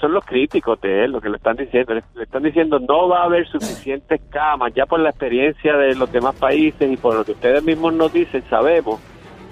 son 0.00 0.12
los 0.12 0.24
críticos 0.24 0.80
de 0.80 1.04
él, 1.04 1.12
lo 1.12 1.20
que 1.20 1.28
le 1.28 1.36
están 1.36 1.56
diciendo, 1.56 1.94
le, 1.94 2.02
le 2.14 2.22
están 2.24 2.42
diciendo 2.42 2.78
no 2.78 3.08
va 3.08 3.22
a 3.22 3.24
haber 3.24 3.46
suficientes 3.48 4.20
camas, 4.30 4.72
ya 4.74 4.86
por 4.86 5.00
la 5.00 5.10
experiencia 5.10 5.76
de 5.76 5.94
los 5.96 6.10
demás 6.12 6.34
países 6.36 6.90
y 6.90 6.96
por 6.96 7.14
lo 7.14 7.24
que 7.24 7.32
ustedes 7.32 7.62
mismos 7.64 7.92
nos 7.94 8.12
dicen, 8.12 8.42
sabemos 8.48 9.00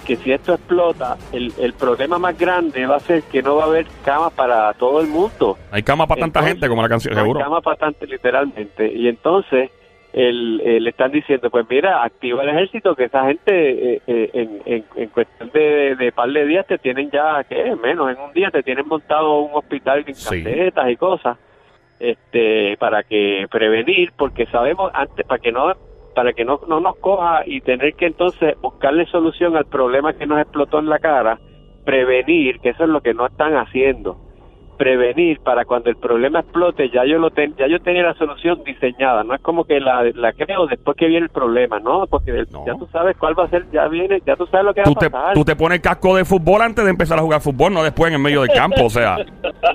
que 0.06 0.16
si 0.16 0.32
esto 0.32 0.54
explota, 0.54 1.16
el, 1.32 1.52
el 1.58 1.72
problema 1.74 2.18
más 2.18 2.38
grande 2.38 2.86
va 2.86 2.96
a 2.96 3.00
ser 3.00 3.24
que 3.24 3.42
no 3.42 3.56
va 3.56 3.64
a 3.64 3.66
haber 3.66 3.86
camas 4.04 4.32
para 4.32 4.72
todo 4.74 5.00
el 5.00 5.08
mundo. 5.08 5.58
Hay 5.72 5.82
cama 5.82 6.06
para 6.06 6.20
tanta 6.20 6.42
gente 6.42 6.68
como 6.68 6.82
la 6.82 6.88
canción, 6.88 7.14
No 7.14 7.20
hay 7.20 7.24
seguro. 7.26 7.40
cama 7.40 7.60
para 7.60 7.76
tanto, 7.76 8.06
literalmente. 8.06 8.90
Y 8.94 9.08
entonces 9.08 9.70
el, 10.18 10.60
eh, 10.64 10.80
le 10.80 10.90
están 10.90 11.12
diciendo, 11.12 11.48
pues 11.48 11.64
mira, 11.70 12.02
activa 12.02 12.42
el 12.42 12.48
ejército, 12.48 12.96
que 12.96 13.04
esa 13.04 13.24
gente 13.26 13.94
eh, 13.94 14.02
eh, 14.06 14.30
en, 14.32 14.62
en, 14.66 14.84
en 14.96 15.08
cuestión 15.10 15.48
de, 15.54 15.94
de 15.94 16.10
par 16.12 16.28
de 16.30 16.44
días 16.44 16.66
te 16.66 16.76
tienen 16.78 17.08
ya, 17.10 17.44
¿qué? 17.48 17.76
Menos, 17.76 18.10
en 18.10 18.20
un 18.20 18.32
día 18.32 18.50
te 18.50 18.64
tienen 18.64 18.88
montado 18.88 19.40
un 19.42 19.52
hospital 19.54 20.04
en 20.06 20.14
Sí. 20.16 20.42
casetas 20.42 20.90
y 20.90 20.96
cosas 20.96 21.38
este 22.00 22.76
para 22.78 23.02
que 23.02 23.46
prevenir 23.50 24.12
porque 24.16 24.46
sabemos 24.46 24.90
antes 24.94 25.26
para 25.26 25.40
que 25.40 25.50
no 25.52 25.72
para 26.14 26.32
que 26.32 26.44
no, 26.44 26.60
no 26.68 26.80
nos 26.80 26.96
coja 26.96 27.42
y 27.46 27.60
tener 27.60 27.94
que 27.94 28.06
entonces 28.06 28.54
buscarle 28.60 29.06
solución 29.06 29.56
al 29.56 29.66
problema 29.66 30.12
que 30.12 30.26
nos 30.26 30.40
explotó 30.40 30.78
en 30.80 30.88
la 30.88 30.98
cara 31.00 31.38
prevenir 31.84 32.60
que 32.60 32.70
eso 32.70 32.84
es 32.84 32.90
lo 32.90 33.00
que 33.00 33.14
no 33.14 33.26
están 33.26 33.56
haciendo 33.56 34.16
prevenir 34.78 35.40
para 35.40 35.64
cuando 35.64 35.90
el 35.90 35.96
problema 35.96 36.40
explote 36.40 36.88
ya 36.90 37.04
yo 37.04 37.18
lo 37.18 37.30
ten, 37.30 37.54
ya 37.58 37.66
yo 37.66 37.80
tenía 37.80 38.04
la 38.04 38.14
solución 38.14 38.62
diseñada 38.64 39.24
no 39.24 39.34
es 39.34 39.40
como 39.42 39.64
que 39.64 39.80
la, 39.80 40.04
la 40.14 40.32
creo 40.32 40.66
después 40.66 40.96
que 40.96 41.06
viene 41.08 41.24
el 41.24 41.30
problema 41.30 41.78
no 41.80 42.06
porque 42.08 42.30
el- 42.30 42.48
No. 42.52 42.64
ya 42.64 42.74
tú 42.74 42.86
sabes 42.92 43.16
cuál 43.18 43.38
va 43.38 43.44
a 43.44 43.48
ser 43.48 43.66
ya 43.72 43.88
viene 43.88 44.22
ya 44.24 44.36
tú 44.36 44.46
sabes 44.46 44.64
lo 44.66 44.72
que 44.74 44.82
Tú 44.84 44.94
va 44.94 45.06
a 45.06 45.10
pasar 45.10 45.34
tú 45.34 45.44
te 45.44 45.56
pones 45.56 45.80
casco 45.80 46.16
de 46.16 46.24
fútbol 46.24 46.62
antes 46.62 46.84
de 46.84 46.90
empezar 46.90 47.18
a 47.18 47.22
jugar 47.22 47.40
fútbol, 47.40 47.74
no 47.74 47.82
después 47.82 48.08
en 48.08 48.14
el 48.14 48.22
medio 48.22 48.42
del 48.42 48.50
campo, 48.54 48.84
o 48.86 48.90
sea. 48.90 49.16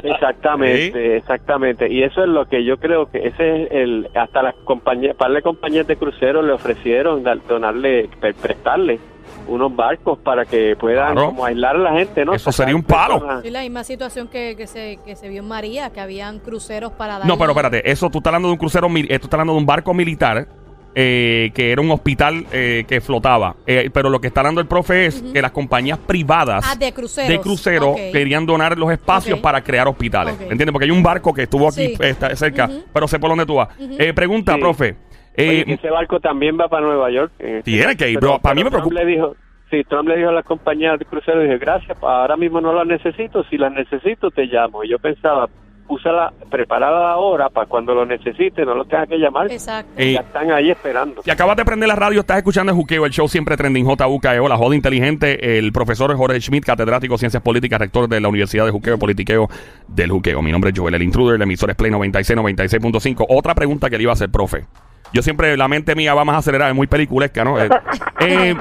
Exactamente, 0.02 1.18
exactamente. 1.18 1.92
Y 1.92 2.04
eso 2.04 2.22
es 2.24 2.30
lo 2.30 2.46
que 2.48 2.64
yo 2.64 2.78
creo 2.78 3.10
que 3.12 3.28
ese 3.28 3.64
es 3.64 3.72
el. 3.72 4.08
Hasta 4.16 4.42
las 4.42 4.56
compañías, 4.64 5.16
par 5.16 5.32
de 5.32 5.42
compañías 5.42 5.88
de 5.88 5.98
crucero 5.98 6.42
le 6.42 6.54
ofrecieron 6.54 7.24
donarle, 7.48 8.10
pre- 8.20 8.34
prestarle 8.34 9.00
unos 9.48 9.76
barcos 9.76 10.18
para 10.20 10.46
que 10.46 10.76
puedan 10.76 11.14
Claro. 11.14 11.28
como 11.30 11.46
aislar 11.46 11.76
a 11.76 11.80
la 11.80 11.92
gente, 11.94 12.24
¿no? 12.26 12.34
Eso 12.34 12.52
sería 12.52 12.76
un 12.76 12.84
palo. 12.84 13.42
Es 13.44 13.52
la 13.52 13.62
misma 13.62 13.84
situación 13.84 14.28
que, 14.28 14.56
que, 14.56 14.68
se, 14.68 15.00
que 15.06 15.16
se 15.16 15.30
vio 15.30 15.42
en 15.42 15.48
María, 15.48 15.90
que 15.92 16.00
habían 16.00 16.40
cruceros 16.40 16.92
para 16.94 17.20
dar. 17.20 17.28
No, 17.28 17.38
pero 17.38 17.52
espérate, 17.52 17.90
eso 17.90 18.10
tú 18.10 18.20
estás 18.20 18.32
hablando 18.32 18.48
de 18.50 18.54
un 18.54 18.58
crucero, 18.60 18.88
mil- 18.90 19.06
eh, 19.12 19.20
tú 19.20 19.26
estás 19.28 19.34
hablando 19.34 19.54
de 19.54 19.60
un 19.60 19.66
barco 19.66 19.94
militar 19.94 20.48
eh, 20.96 21.52
que 21.54 21.72
era 21.72 21.82
un 21.82 21.92
hospital 21.92 22.46
eh, 22.52 22.86
que 22.88 23.02
flotaba. 23.02 23.56
Eh, 23.66 23.90
pero 23.94 24.10
lo 24.10 24.20
que 24.22 24.28
está 24.28 24.44
dando 24.44 24.62
el 24.62 24.68
profe 24.68 25.08
es 25.08 25.22
que 25.34 25.42
las 25.42 25.52
compañías 25.52 25.98
privadas 26.00 26.64
Ah, 26.68 26.76
de 26.76 26.92
cruceros. 26.94 27.30
de 27.30 27.40
crucero 27.40 27.96
querían 28.12 28.46
donar 28.46 28.78
los 28.78 28.92
espacios 28.92 29.40
para 29.40 29.62
crear 29.64 29.88
hospitales. 29.88 30.36
Ok. 30.36 30.42
¿Entiendes? 30.42 30.72
Porque 30.72 30.86
hay 30.86 30.92
un 30.92 31.04
barco 31.04 31.34
que 31.34 31.44
estuvo 31.44 31.68
aquí 31.68 31.88
Sí. 31.88 31.98
está 32.00 32.36
cerca, 32.36 32.70
pero 32.94 33.08
sé 33.08 33.20
por 33.20 33.30
dónde 33.30 33.46
tú 33.46 33.56
vas. 33.56 33.70
Eh, 33.80 34.14
pregunta, 34.14 34.54
Sí. 34.56 34.60
profe. 34.62 34.96
Oye, 35.38 35.62
Eh, 35.62 35.66
que 35.66 35.74
ese 35.74 35.90
barco 35.90 36.20
también 36.20 36.58
va 36.60 36.68
para 36.70 36.86
Nueva 36.86 37.10
York. 37.10 37.32
eh, 37.40 37.62
Tiene 37.64 37.98
que 37.98 38.10
ir, 38.12 38.20
pero- 38.20 38.34
pero 38.34 38.42
para 38.42 38.54
mí 38.56 38.64
me 38.64 38.70
Trump 38.70 38.84
preocupa. 38.90 39.04
Le 39.04 39.12
dijo, 39.12 39.36
sí, 39.72 39.84
Trump 39.90 40.08
le 40.10 40.18
dijo 40.18 40.30
a 40.30 40.34
las 40.34 40.46
compañías 40.46 41.00
de 41.00 41.06
crucero, 41.06 41.40
dije, 41.42 41.58
gracias, 41.58 41.98
ahora 42.04 42.38
mismo 42.38 42.62
no 42.62 42.72
las 42.72 42.86
necesito, 42.86 43.44
si 43.46 43.58
las 43.58 43.72
necesito 43.72 44.30
te 44.30 44.46
llamo. 44.46 44.84
Y 44.84 44.90
yo 44.90 45.00
pensaba, 45.00 45.50
úsala 45.94 46.34
preparada 46.50 47.12
ahora 47.12 47.50
para 47.50 47.68
cuando 47.68 47.94
lo 47.94 48.06
necesite, 48.06 48.66
no 48.66 48.76
lo 48.76 48.86
tenga 48.86 49.08
que 49.08 49.18
llamar. 49.18 49.52
Exacto. 49.52 49.92
Eh, 49.98 50.14
ya 50.14 50.22
están 50.22 50.52
ahí 50.52 50.72
esperando. 50.72 51.22
Si 51.24 51.32
acabas 51.32 51.58
de 51.58 51.66
prender 51.66 51.88
la 51.88 51.96
radio, 51.96 52.22
estás 52.22 52.38
escuchando 52.38 52.72
el 52.72 52.78
Juqueo, 52.78 53.06
el 53.06 53.12
show 53.12 53.28
siempre 53.28 53.58
trending 53.58 53.86
JUKEO, 53.86 54.48
la 54.48 54.58
joda 54.58 54.76
inteligente, 54.76 55.58
el 55.58 55.72
profesor 55.72 56.16
Jorge 56.16 56.40
Schmidt, 56.42 56.66
catedrático 56.66 57.14
de 57.16 57.20
Ciencias 57.20 57.44
Políticas, 57.44 57.80
rector 57.80 58.08
de 58.08 58.20
la 58.20 58.28
Universidad 58.28 58.66
de 58.66 58.72
Juqueo, 58.72 58.98
Politiqueo 58.98 59.48
del 59.88 60.12
Juqueo. 60.12 60.42
Mi 60.42 60.52
nombre 60.52 60.72
es 60.72 60.80
Joel, 60.80 60.96
el 60.96 61.04
intruder, 61.04 61.36
el 61.36 61.42
emisor 61.44 61.70
es 61.70 61.76
Play 61.76 61.92
96, 61.92 62.38
96.5. 62.38 63.26
Otra 63.30 63.56
pregunta 63.56 63.90
que 63.90 63.98
le 63.98 64.04
iba 64.04 64.12
a 64.12 64.14
hacer, 64.14 64.30
profe. 64.30 64.66
Yo 65.14 65.22
siempre, 65.22 65.56
la 65.56 65.68
mente 65.68 65.96
mía 65.96 66.16
va 66.16 66.26
más 66.26 66.38
acelerada, 66.38 66.72
es 66.72 66.76
muy 66.76 66.88
peliculesca, 66.88 67.44
¿no? 67.44 67.62
Eh, 67.62 67.70
eh, 68.20 68.56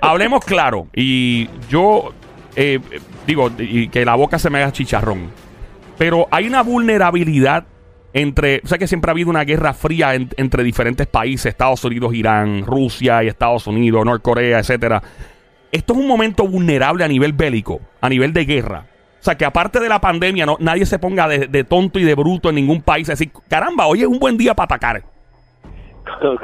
hablemos 0.00 0.44
claro. 0.44 0.86
Y 0.94 1.48
yo 1.68 2.12
eh, 2.56 2.80
digo, 3.26 3.50
y 3.58 3.88
que 3.88 4.04
la 4.04 4.14
boca 4.14 4.38
se 4.38 4.50
me 4.50 4.62
haga 4.62 4.72
chicharrón. 4.72 5.30
Pero 6.00 6.26
hay 6.30 6.46
una 6.46 6.62
vulnerabilidad 6.62 7.64
entre. 8.14 8.62
O 8.64 8.66
sea 8.66 8.78
que 8.78 8.86
siempre 8.86 9.10
ha 9.10 9.12
habido 9.12 9.28
una 9.28 9.44
guerra 9.44 9.74
fría 9.74 10.14
en- 10.14 10.30
entre 10.38 10.62
diferentes 10.64 11.06
países: 11.06 11.44
Estados 11.44 11.84
Unidos, 11.84 12.14
Irán, 12.14 12.64
Rusia 12.64 13.22
y 13.22 13.28
Estados 13.28 13.66
Unidos, 13.66 14.02
Norcorea, 14.06 14.60
etcétera. 14.60 15.02
Esto 15.70 15.92
es 15.92 15.98
un 15.98 16.08
momento 16.08 16.48
vulnerable 16.48 17.04
a 17.04 17.08
nivel 17.08 17.34
bélico, 17.34 17.82
a 18.00 18.08
nivel 18.08 18.32
de 18.32 18.46
guerra. 18.46 18.86
O 19.20 19.22
sea 19.22 19.34
que 19.36 19.44
aparte 19.44 19.78
de 19.78 19.90
la 19.90 20.00
pandemia, 20.00 20.46
no, 20.46 20.56
nadie 20.58 20.86
se 20.86 20.98
ponga 20.98 21.28
de, 21.28 21.48
de 21.48 21.64
tonto 21.64 21.98
y 21.98 22.04
de 22.04 22.14
bruto 22.14 22.48
en 22.48 22.54
ningún 22.54 22.80
país. 22.80 23.06
a 23.10 23.12
decir, 23.12 23.30
caramba, 23.46 23.84
hoy 23.86 24.00
es 24.00 24.06
un 24.06 24.18
buen 24.18 24.38
día 24.38 24.54
para 24.54 24.64
atacar. 24.64 25.02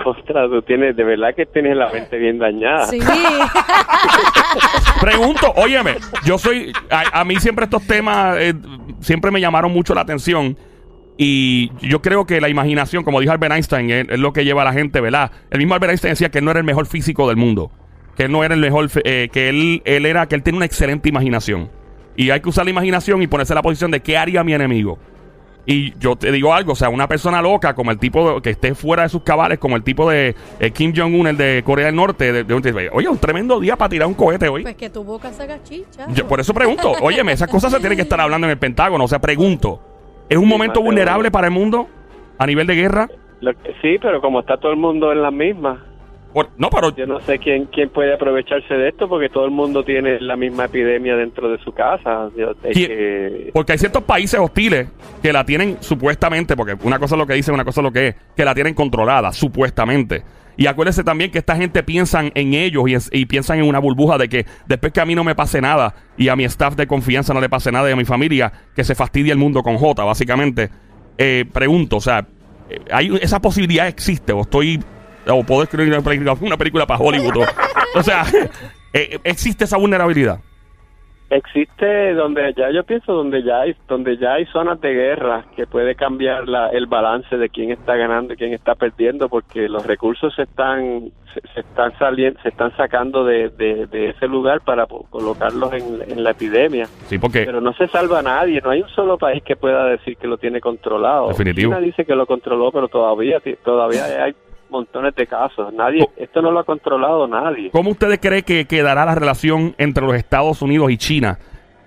Contra, 0.03 0.49
tú 0.49 0.63
tienes, 0.63 0.97
de 0.97 1.05
verdad 1.05 1.35
que 1.35 1.47
tienes 1.47 1.77
la 1.77 1.91
mente 1.91 2.17
bien 2.19 2.39
dañada. 2.39 2.87
Sí. 2.87 2.99
Pregunto, 5.01 5.53
óyeme, 5.57 5.97
yo 6.25 6.39
soy, 6.39 6.73
a, 6.91 7.21
a 7.21 7.25
mí 7.25 7.37
siempre 7.37 7.65
estos 7.65 7.87
temas 7.87 8.37
eh, 8.39 8.55
siempre 9.01 9.31
me 9.31 9.41
llamaron 9.41 9.73
mucho 9.73 9.95
la 9.95 10.03
atención 10.03 10.57
y 11.19 11.71
yo 11.81 12.03
creo 12.03 12.27
que 12.27 12.41
la 12.41 12.49
imaginación, 12.49 13.05
como 13.05 13.21
dijo 13.21 13.33
Albert 13.33 13.55
Einstein, 13.55 13.91
es, 13.91 14.07
es 14.09 14.19
lo 14.19 14.33
que 14.33 14.45
lleva 14.45 14.63
a 14.63 14.67
la 14.67 14.73
gente, 14.73 15.01
¿verdad? 15.01 15.31
El 15.51 15.59
mismo 15.59 15.75
Albert 15.75 15.91
Einstein 15.91 16.13
decía 16.13 16.31
que 16.31 16.39
él 16.39 16.45
no 16.45 16.51
era 16.51 16.61
el 16.61 16.67
mejor 16.67 16.87
físico 16.87 17.29
del 17.29 17.37
mundo, 17.37 17.71
que 18.17 18.25
él 18.25 18.33
no 18.33 18.45
era 18.45 18.55
el 18.55 18.61
mejor, 18.61 18.89
eh, 19.05 19.29
que 19.33 19.49
él, 19.49 19.83
él 19.85 20.07
era, 20.07 20.27
que 20.27 20.35
él 20.35 20.43
tiene 20.43 20.59
una 20.59 20.67
excelente 20.67 21.09
imaginación 21.09 21.71
y 22.17 22.31
hay 22.31 22.41
que 22.41 22.49
usar 22.49 22.65
la 22.65 22.71
imaginación 22.71 23.23
y 23.23 23.27
ponerse 23.27 23.53
en 23.53 23.57
la 23.57 23.63
posición 23.63 23.91
de 23.91 24.01
qué 24.01 24.17
haría 24.17 24.43
mi 24.43 24.55
enemigo. 24.55 24.99
Y 25.69 25.99
yo 25.99 26.15
te 26.15 26.31
digo 26.31 26.55
algo, 26.55 26.73
o 26.73 26.77
sea, 26.77 26.89
una 26.89 27.09
persona 27.09 27.43
loca 27.43 27.75
como 27.75 27.91
el 27.91 27.99
tipo 27.99 28.35
de- 28.35 28.41
que 28.43 28.51
esté 28.51 28.75
fuera 28.77 29.03
de 29.03 29.09
sus 29.09 29.23
cabales, 29.23 29.59
como 29.59 29.75
el 29.75 29.83
tipo 29.83 30.09
de 30.09 30.37
eh, 30.61 30.71
Kim 30.71 30.93
Jong-un, 30.97 31.27
el 31.27 31.37
de 31.37 31.63
Corea 31.65 31.87
del 31.87 31.97
Norte, 31.97 32.33
de- 32.33 32.45
de- 32.45 32.91
oye, 32.93 33.09
un 33.09 33.19
tremendo 33.19 33.59
día 33.59 33.75
para 33.77 33.89
tirar 33.89 34.07
un 34.07 34.15
cohete 34.15 34.49
hoy. 34.49 34.63
Pues 34.63 34.77
que 34.77 34.91
tu 34.91 35.03
boca 35.03 35.33
se 35.33 35.43
haga 35.43 35.61
chicha. 35.65 36.07
Yo 36.15 36.29
por 36.29 36.39
eso 36.39 36.55
pregunto, 36.55 36.93
óyeme, 37.03 37.33
esas 37.33 37.49
cosas 37.51 37.73
se 37.73 37.81
tienen 37.81 37.97
que 37.97 38.03
estar 38.03 38.21
hablando 38.21 38.47
en 38.47 38.53
el 38.53 38.59
Pentágono. 38.59 39.03
O 39.05 39.09
sea, 39.09 39.19
pregunto, 39.19 39.81
¿es 40.29 40.39
un 40.39 40.47
momento 40.49 40.81
vulnerable 40.81 41.33
para 41.33 41.49
el 41.49 41.53
mundo 41.53 41.89
a 42.39 42.47
nivel 42.47 42.69
de 42.69 42.75
guerra? 42.77 43.09
Lo 43.41 43.53
que- 43.53 43.73
sí, 43.83 43.99
pero 44.01 44.21
como 44.21 44.41
está 44.41 44.59
todo 44.59 44.71
el 44.71 44.79
mundo 44.79 45.11
en 45.11 45.21
la 45.21 45.33
misma, 45.33 45.85
Por- 46.37 46.51
no, 46.59 46.69
pero 46.69 46.95
yo 46.95 47.07
no 47.07 47.19
sé 47.21 47.39
quién 47.39 47.65
quién 47.73 47.89
puede 47.89 48.13
aprovecharse 48.13 48.75
de 48.75 48.91
esto 48.91 49.09
porque 49.09 49.31
todo 49.31 49.47
el 49.47 49.53
mundo 49.53 49.83
tiene 49.85 50.21
la 50.21 50.37
misma 50.37 50.67
epidemia 50.67 51.17
dentro 51.17 51.49
de 51.51 51.57
su 51.65 51.73
casa. 51.73 52.29
Porque 53.55 53.73
hay 53.73 53.79
ciertos 53.79 54.03
países 54.03 54.39
hostiles 54.39 54.87
que 55.23 55.33
la 55.33 55.47
tienen 55.47 55.79
supuestamente, 55.81 56.55
porque 56.55 56.77
una 56.83 56.99
cosa 56.99 57.15
es 57.15 57.21
lo 57.21 57.27
que 57.27 57.33
dicen, 57.33 57.55
una 57.55 57.65
cosa 57.65 57.81
es 57.81 57.85
lo 57.85 57.91
que 57.91 58.09
es, 58.09 58.17
que 58.37 58.45
la 58.45 58.55
tienen 58.55 58.75
controlada, 58.75 59.33
supuestamente. 59.33 60.25
Y 60.59 60.67
acuérdense 60.67 61.05
también 61.05 61.31
que 61.31 61.39
esta 61.39 61.57
gente 61.57 61.83
piensan 61.83 62.31
en 62.35 62.53
ellos 62.53 62.85
y, 62.87 62.95
es- 62.97 63.09
y 63.15 63.25
piensan 63.25 63.61
en 63.61 63.65
una 63.67 63.79
burbuja 63.79 64.19
de 64.19 64.29
que 64.29 64.45
después 64.67 64.93
que 64.93 65.01
a 65.01 65.07
mí 65.07 65.15
no 65.15 65.25
me 65.25 65.35
pase 65.35 65.63
nada 65.63 65.95
y 66.19 66.29
a 66.29 66.37
mi 66.37 66.45
staff 66.45 66.77
de 66.77 66.87
confianza 66.87 67.33
no 67.33 67.41
le 67.41 67.49
pase 67.49 67.73
nada 67.73 67.89
y 67.89 67.93
a 67.93 67.97
mi 67.97 68.05
familia, 68.05 68.53
que 68.75 68.85
se 68.85 68.95
fastidie 68.95 69.33
el 69.33 69.39
mundo 69.39 69.63
con 69.63 69.79
J, 69.79 70.05
básicamente. 70.05 70.69
Eh, 71.17 71.47
pregunto, 71.51 71.97
o 71.97 72.01
sea, 72.03 72.27
eh, 72.69 72.79
¿hay, 72.93 73.11
¿esa 73.23 73.41
posibilidad 73.41 73.89
existe 73.89 74.35
o 74.35 74.43
estoy... 74.43 74.81
o 75.29 75.43
puedo 75.45 75.63
escribir 75.63 75.93
una 75.93 76.03
película, 76.03 76.35
una 76.41 76.57
película 76.57 76.87
para 76.87 77.01
Hollywood? 77.01 77.37
o, 77.37 77.99
o 77.99 78.03
sea, 78.03 78.25
eh, 78.93 79.19
¿existe 79.25 79.65
esa 79.65 79.77
vulnerabilidad? 79.77 80.41
Existe 81.29 82.15
donde 82.15 82.55
ya 82.57 82.71
yo 82.71 82.85
pienso 82.85 83.13
donde 83.13 83.43
ya 83.43 83.63
hay 83.63 83.75
donde 83.89 84.17
ya 84.17 84.35
hay 84.35 84.47
zonas 84.47 84.81
de 84.81 84.95
guerra 84.95 85.45
que 85.57 85.67
puede 85.67 85.97
cambiar 85.97 86.47
la, 86.47 86.69
el 86.69 86.87
balance 86.87 87.37
de 87.37 87.49
quién 87.49 87.73
está 87.73 87.97
ganando 87.97 88.35
y 88.35 88.37
quién 88.37 88.53
está 88.53 88.77
perdiendo 88.77 89.29
porque 89.29 89.69
los 89.69 89.85
recursos 89.85 90.33
se 90.37 90.43
están 90.43 91.11
se, 91.35 91.41
se 91.53 91.61
están 91.61 91.99
saliendo 91.99 92.41
se 92.43 92.51
están 92.51 92.77
sacando 92.77 93.25
de, 93.25 93.49
de, 93.49 93.87
de 93.89 94.11
ese 94.11 94.29
lugar 94.29 94.61
para 94.61 94.87
colocarlos 94.87 95.73
en, 95.73 96.13
en 96.13 96.23
la 96.23 96.31
epidemia 96.31 96.87
Sí, 97.09 97.19
porque... 97.19 97.43
pero 97.45 97.61
no 97.61 97.73
se 97.73 97.89
salva 97.89 98.21
a 98.21 98.23
nadie 98.23 98.61
no 98.61 98.71
hay 98.71 98.83
un 98.83 98.89
solo 98.91 99.19
país 99.19 99.43
que 99.43 99.57
pueda 99.57 99.85
decir 99.87 100.17
que 100.19 100.29
lo 100.29 100.39
tiene 100.39 100.61
controlado 100.61 101.27
Definitivo. 101.27 101.73
China 101.73 101.81
dice 101.81 102.05
que 102.05 102.15
lo 102.15 102.27
controló 102.27 102.71
pero 102.71 102.87
todavía 102.87 103.43
todavía 103.65 104.05
hay 104.23 104.37
montones 104.71 105.15
de 105.15 105.27
casos 105.27 105.73
nadie 105.73 106.07
esto 106.17 106.43
no 106.43 106.51
lo 106.51 106.61
ha 106.61 106.65
controlado 106.65 107.27
nadie 107.27 107.71
¿Cómo 107.71 107.91
ustedes 107.91 108.19
creen 108.21 108.43
que 108.43 108.67
quedará 108.67 109.05
la 109.05 109.15
relación 109.15 109.75
entre 109.79 110.05
los 110.05 110.15
Estados 110.17 110.63
Unidos 110.63 110.91
y 110.91 110.97
China? 110.97 111.39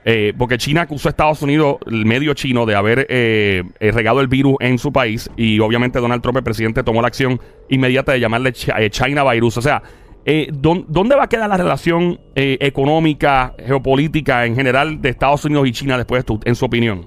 Eh, 0.06 0.34
porque 0.38 0.58
China 0.58 0.84
acusó 0.84 1.10
a 1.10 1.12
Estados 1.12 1.42
Unidos, 1.42 1.76
el 1.86 2.06
medio 2.06 2.34
chino, 2.34 2.66
de 2.66 2.74
haber 2.74 3.06
eh, 3.10 3.64
eh, 3.80 3.92
regado 3.92 4.22
el 4.22 4.28
virus 4.28 4.56
en 4.62 4.78
su 4.80 4.92
país 4.94 5.30
y 5.36 5.60
obviamente 5.60 6.00
Donald 6.00 6.22
Trump, 6.24 6.38
el 6.38 6.44
presidente, 6.44 6.84
tomó 6.84 7.02
la 7.02 7.10
acción 7.10 7.40
inmediata 7.68 8.14
de 8.14 8.20
llamarle 8.22 8.54
eh, 8.78 8.90
China 8.90 9.30
Virus. 9.30 9.58
O 9.58 9.62
sea, 9.62 9.84
eh, 10.26 10.48
¿dón- 10.52 10.86
¿dónde 10.88 11.16
va 11.16 11.24
a 11.26 11.30
quedar 11.30 11.50
la 11.50 11.58
relación 11.58 12.18
eh, 12.34 12.58
económica, 12.62 13.54
geopolítica 13.64 14.46
en 14.46 14.56
general 14.56 15.02
de 15.02 15.10
Estados 15.10 15.44
Unidos 15.46 15.68
y 15.68 15.72
China 15.74 15.98
después, 15.98 16.26
de 16.26 16.34
esto, 16.34 16.40
en 16.46 16.56
su 16.56 16.66
opinión? 16.66 17.06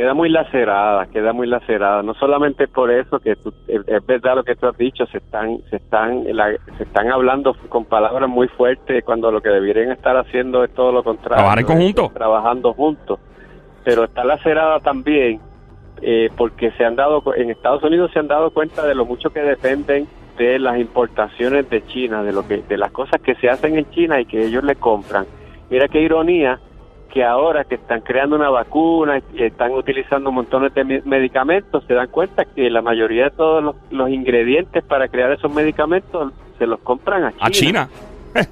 Queda 0.00 0.14
muy 0.14 0.30
lacerada, 0.30 1.04
queda 1.06 1.34
muy 1.34 1.46
lacerada. 1.46 2.02
No 2.02 2.14
solamente 2.14 2.66
por 2.68 2.90
eso 2.90 3.18
que 3.18 3.36
tú- 3.36 3.52
es, 3.68 3.82
es 3.86 4.06
verdad 4.06 4.36
lo 4.36 4.42
que 4.44 4.56
tú 4.56 4.66
has 4.66 4.76
dicho, 4.78 5.04
se 5.06 5.18
están, 5.18 5.58
se 5.68 5.76
están, 5.76 6.24
la- 6.34 6.56
se 6.78 6.84
están 6.84 7.12
hablando 7.12 7.54
con 7.68 7.84
palabras 7.84 8.26
muy 8.28 8.48
fuertes 8.48 9.04
cuando 9.04 9.30
lo 9.30 9.42
que 9.42 9.50
deberían 9.50 9.92
estar 9.92 10.16
haciendo 10.16 10.64
es 10.64 10.72
todo 10.72 10.90
lo 10.90 11.02
contrario. 11.02 11.36
Trabajar 11.36 11.58
en 11.58 11.66
conjunto. 11.66 12.10
trabajando 12.14 12.72
juntos. 12.72 13.18
Pero 13.84 14.04
está 14.04 14.24
lacerada 14.24 14.80
también 14.80 15.38
eh, 16.00 16.30
porque 16.34 16.70
se 16.72 16.84
han 16.86 16.96
dado, 16.96 17.22
en 17.36 17.50
Estados 17.50 17.82
Unidos 17.82 18.10
se 18.14 18.20
han 18.20 18.26
dado 18.28 18.50
cuenta 18.52 18.86
de 18.86 18.94
lo 18.94 19.04
mucho 19.04 19.28
que 19.30 19.40
dependen 19.42 20.06
de 20.38 20.58
las 20.58 20.78
importaciones 20.78 21.68
de 21.68 21.84
China, 21.88 22.22
de 22.22 22.32
lo 22.32 22.48
que, 22.48 22.62
de 22.62 22.78
las 22.78 22.90
cosas 22.90 23.20
que 23.20 23.34
se 23.34 23.50
hacen 23.50 23.76
en 23.76 23.90
China 23.90 24.18
y 24.18 24.24
que 24.24 24.46
ellos 24.46 24.64
le 24.64 24.76
compran. 24.76 25.26
Mira 25.68 25.88
qué 25.88 26.00
ironía 26.00 26.58
que 27.12 27.24
ahora 27.24 27.64
que 27.64 27.74
están 27.74 28.00
creando 28.00 28.36
una 28.36 28.50
vacuna 28.50 29.20
y 29.34 29.42
están 29.42 29.72
utilizando 29.72 30.30
montones 30.32 30.72
de 30.74 30.84
me- 30.84 31.02
medicamentos, 31.04 31.84
se 31.86 31.94
dan 31.94 32.08
cuenta 32.08 32.44
que 32.44 32.70
la 32.70 32.82
mayoría 32.82 33.24
de 33.24 33.30
todos 33.30 33.62
los, 33.62 33.76
los 33.90 34.08
ingredientes 34.10 34.82
para 34.84 35.08
crear 35.08 35.32
esos 35.32 35.52
medicamentos 35.52 36.32
se 36.58 36.66
los 36.66 36.78
compran 36.80 37.24
a 37.24 37.30
China. 37.32 37.46
A 37.46 37.50
China. 37.50 37.88
Eh, 38.34 38.38
Han 38.40 38.46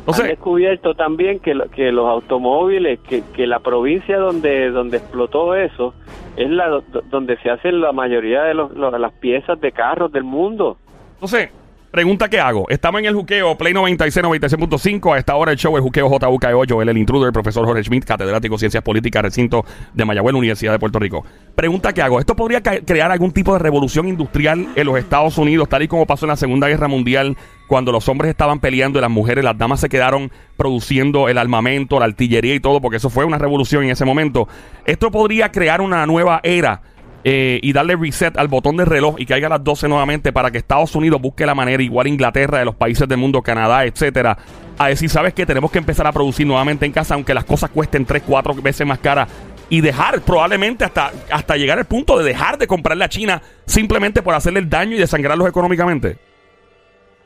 Entonces, 0.00 0.26
descubierto 0.28 0.94
también 0.94 1.38
que, 1.40 1.54
lo- 1.54 1.68
que 1.70 1.92
los 1.92 2.06
automóviles, 2.08 2.98
que, 3.00 3.22
que 3.34 3.46
la 3.46 3.60
provincia 3.60 4.18
donde, 4.18 4.70
donde 4.70 4.96
explotó 4.96 5.54
eso, 5.54 5.94
es 6.36 6.48
la 6.50 6.68
do- 6.68 6.82
donde 7.10 7.36
se 7.38 7.50
hacen 7.50 7.80
la 7.80 7.92
mayoría 7.92 8.42
de 8.44 8.54
los- 8.54 8.72
los- 8.72 8.98
las 8.98 9.12
piezas 9.12 9.60
de 9.60 9.70
carros 9.72 10.10
del 10.12 10.24
mundo. 10.24 10.78
Entonces, 11.14 11.50
pregunta 11.90 12.28
que 12.28 12.40
hago. 12.40 12.66
Estamos 12.68 13.00
en 13.00 13.06
el 13.06 13.14
juqueo 13.14 13.56
Play 13.56 13.72
96, 13.72 14.24
96.5. 14.24 15.14
A 15.14 15.18
esta 15.18 15.34
hora 15.36 15.52
el 15.52 15.58
show 15.58 15.76
el 15.76 15.82
juqueo 15.82 16.08
JUKEO. 16.08 16.62
Joel, 16.68 16.88
el 16.88 16.98
intruder, 16.98 17.32
profesor 17.32 17.64
Jorge 17.64 17.82
Schmidt, 17.84 18.04
catedrático 18.04 18.54
de 18.54 18.58
Ciencias 18.58 18.82
Políticas, 18.82 19.22
recinto 19.22 19.64
de 19.94 20.04
Mayagüez, 20.04 20.34
Universidad 20.34 20.72
de 20.72 20.78
Puerto 20.78 20.98
Rico. 20.98 21.24
Pregunta 21.54 21.92
que 21.92 22.02
hago. 22.02 22.20
¿Esto 22.20 22.36
podría 22.36 22.62
crear 22.62 23.10
algún 23.10 23.32
tipo 23.32 23.52
de 23.52 23.58
revolución 23.58 24.08
industrial 24.08 24.68
en 24.74 24.86
los 24.86 24.98
Estados 24.98 25.38
Unidos, 25.38 25.68
tal 25.68 25.82
y 25.82 25.88
como 25.88 26.06
pasó 26.06 26.26
en 26.26 26.30
la 26.30 26.36
Segunda 26.36 26.68
Guerra 26.68 26.88
Mundial, 26.88 27.36
cuando 27.66 27.92
los 27.92 28.08
hombres 28.08 28.30
estaban 28.30 28.60
peleando 28.60 28.98
y 28.98 29.02
las 29.02 29.10
mujeres, 29.10 29.44
las 29.44 29.58
damas 29.58 29.80
se 29.80 29.88
quedaron 29.88 30.30
produciendo 30.56 31.28
el 31.28 31.38
armamento, 31.38 31.98
la 31.98 32.06
artillería 32.06 32.54
y 32.54 32.60
todo, 32.60 32.80
porque 32.80 32.98
eso 32.98 33.10
fue 33.10 33.24
una 33.24 33.38
revolución 33.38 33.84
en 33.84 33.90
ese 33.90 34.04
momento? 34.04 34.48
¿Esto 34.84 35.10
podría 35.10 35.50
crear 35.52 35.80
una 35.80 36.06
nueva 36.06 36.40
era? 36.42 36.82
Eh, 37.24 37.58
y 37.62 37.72
darle 37.72 37.96
reset 37.96 38.36
al 38.38 38.48
botón 38.48 38.76
de 38.76 38.84
reloj 38.84 39.16
y 39.18 39.26
que 39.26 39.34
haya 39.34 39.48
las 39.48 39.62
12 39.64 39.88
nuevamente 39.88 40.32
para 40.32 40.50
que 40.50 40.58
Estados 40.58 40.94
Unidos 40.94 41.20
busque 41.20 41.44
la 41.46 41.54
manera, 41.54 41.82
igual 41.82 42.06
Inglaterra, 42.06 42.58
de 42.60 42.64
los 42.64 42.74
países 42.76 43.08
del 43.08 43.18
mundo, 43.18 43.42
Canadá, 43.42 43.84
etcétera, 43.84 44.36
a 44.78 44.88
decir, 44.88 45.08
¿sabes 45.10 45.34
qué? 45.34 45.44
Tenemos 45.44 45.70
que 45.72 45.78
empezar 45.78 46.06
a 46.06 46.12
producir 46.12 46.46
nuevamente 46.46 46.86
en 46.86 46.92
casa, 46.92 47.14
aunque 47.14 47.34
las 47.34 47.44
cosas 47.44 47.70
cuesten 47.70 48.04
3, 48.04 48.22
4 48.26 48.54
veces 48.62 48.86
más 48.86 48.98
caras. 49.00 49.28
Y 49.70 49.82
dejar 49.82 50.20
probablemente 50.22 50.84
hasta, 50.84 51.10
hasta 51.30 51.56
llegar 51.56 51.78
al 51.78 51.84
punto 51.84 52.16
de 52.18 52.24
dejar 52.24 52.56
de 52.56 52.66
comprarle 52.66 53.04
a 53.04 53.08
China 53.08 53.42
simplemente 53.66 54.22
por 54.22 54.34
hacerle 54.34 54.60
el 54.60 54.70
daño 54.70 54.96
y 54.96 54.98
desangrarlos 54.98 55.46
económicamente. 55.48 56.16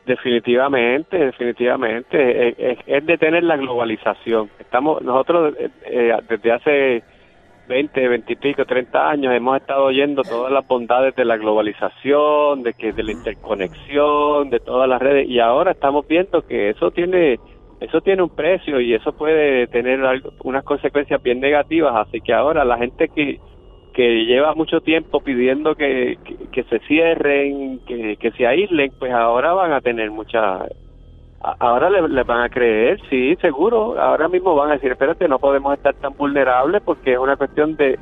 Definitivamente, 0.06 1.16
definitivamente. 1.16 2.48
Es, 2.48 2.54
es- 2.58 2.78
es 2.86 3.06
detener 3.06 3.44
la 3.44 3.56
globalización. 3.56 4.50
Estamos 4.58 5.00
nosotros 5.02 5.54
eh, 5.58 5.68
eh, 5.86 6.12
desde 6.28 6.52
hace 6.52 7.02
20, 7.72 8.08
20 8.08 8.32
y 8.34 8.36
pico, 8.36 8.64
30 8.66 9.08
años 9.10 9.34
hemos 9.34 9.56
estado 9.56 9.84
oyendo 9.84 10.24
todas 10.24 10.52
las 10.52 10.66
bondades 10.66 11.14
de 11.14 11.24
la 11.24 11.36
globalización, 11.38 12.62
de 12.62 12.74
que 12.74 12.92
de 12.92 13.02
la 13.02 13.12
interconexión, 13.12 14.50
de 14.50 14.60
todas 14.60 14.88
las 14.88 15.00
redes 15.00 15.26
y 15.28 15.40
ahora 15.40 15.72
estamos 15.72 16.06
viendo 16.06 16.42
que 16.42 16.70
eso 16.70 16.90
tiene 16.90 17.40
eso 17.80 18.00
tiene 18.02 18.22
un 18.22 18.30
precio 18.30 18.80
y 18.80 18.94
eso 18.94 19.12
puede 19.12 19.66
tener 19.68 20.04
algo- 20.04 20.30
unas 20.44 20.62
consecuencias 20.64 21.20
bien 21.22 21.40
negativas, 21.40 21.94
así 21.96 22.20
que 22.20 22.32
ahora 22.34 22.64
la 22.64 22.78
gente 22.78 23.08
que 23.08 23.38
que 23.92 24.24
lleva 24.26 24.54
mucho 24.54 24.80
tiempo 24.80 25.20
pidiendo 25.20 25.74
que, 25.74 26.16
que, 26.52 26.64
se 26.64 26.78
cierren, 26.88 27.80
que, 27.86 28.16
que 28.18 28.30
se 28.32 28.46
aíslen, 28.46 28.92
pues 28.98 29.12
ahora 29.12 29.52
van 29.52 29.72
a 29.72 29.80
tener 29.82 30.10
mucha... 30.10 30.66
Ahora 31.58 31.90
le, 31.90 32.08
le 32.08 32.22
van 32.22 32.42
a 32.42 32.48
creer, 32.48 33.00
sí, 33.10 33.34
seguro. 33.40 34.00
Ahora 34.00 34.28
mismo 34.28 34.54
van 34.54 34.70
a 34.70 34.74
decir, 34.74 34.92
espérate, 34.92 35.26
no 35.28 35.38
podemos 35.38 35.74
estar 35.74 35.94
tan 35.94 36.12
vulnerables 36.16 36.82
porque 36.82 37.14
es 37.14 37.18
una 37.18 37.36
cuestión 37.36 37.74
de, 37.76 37.98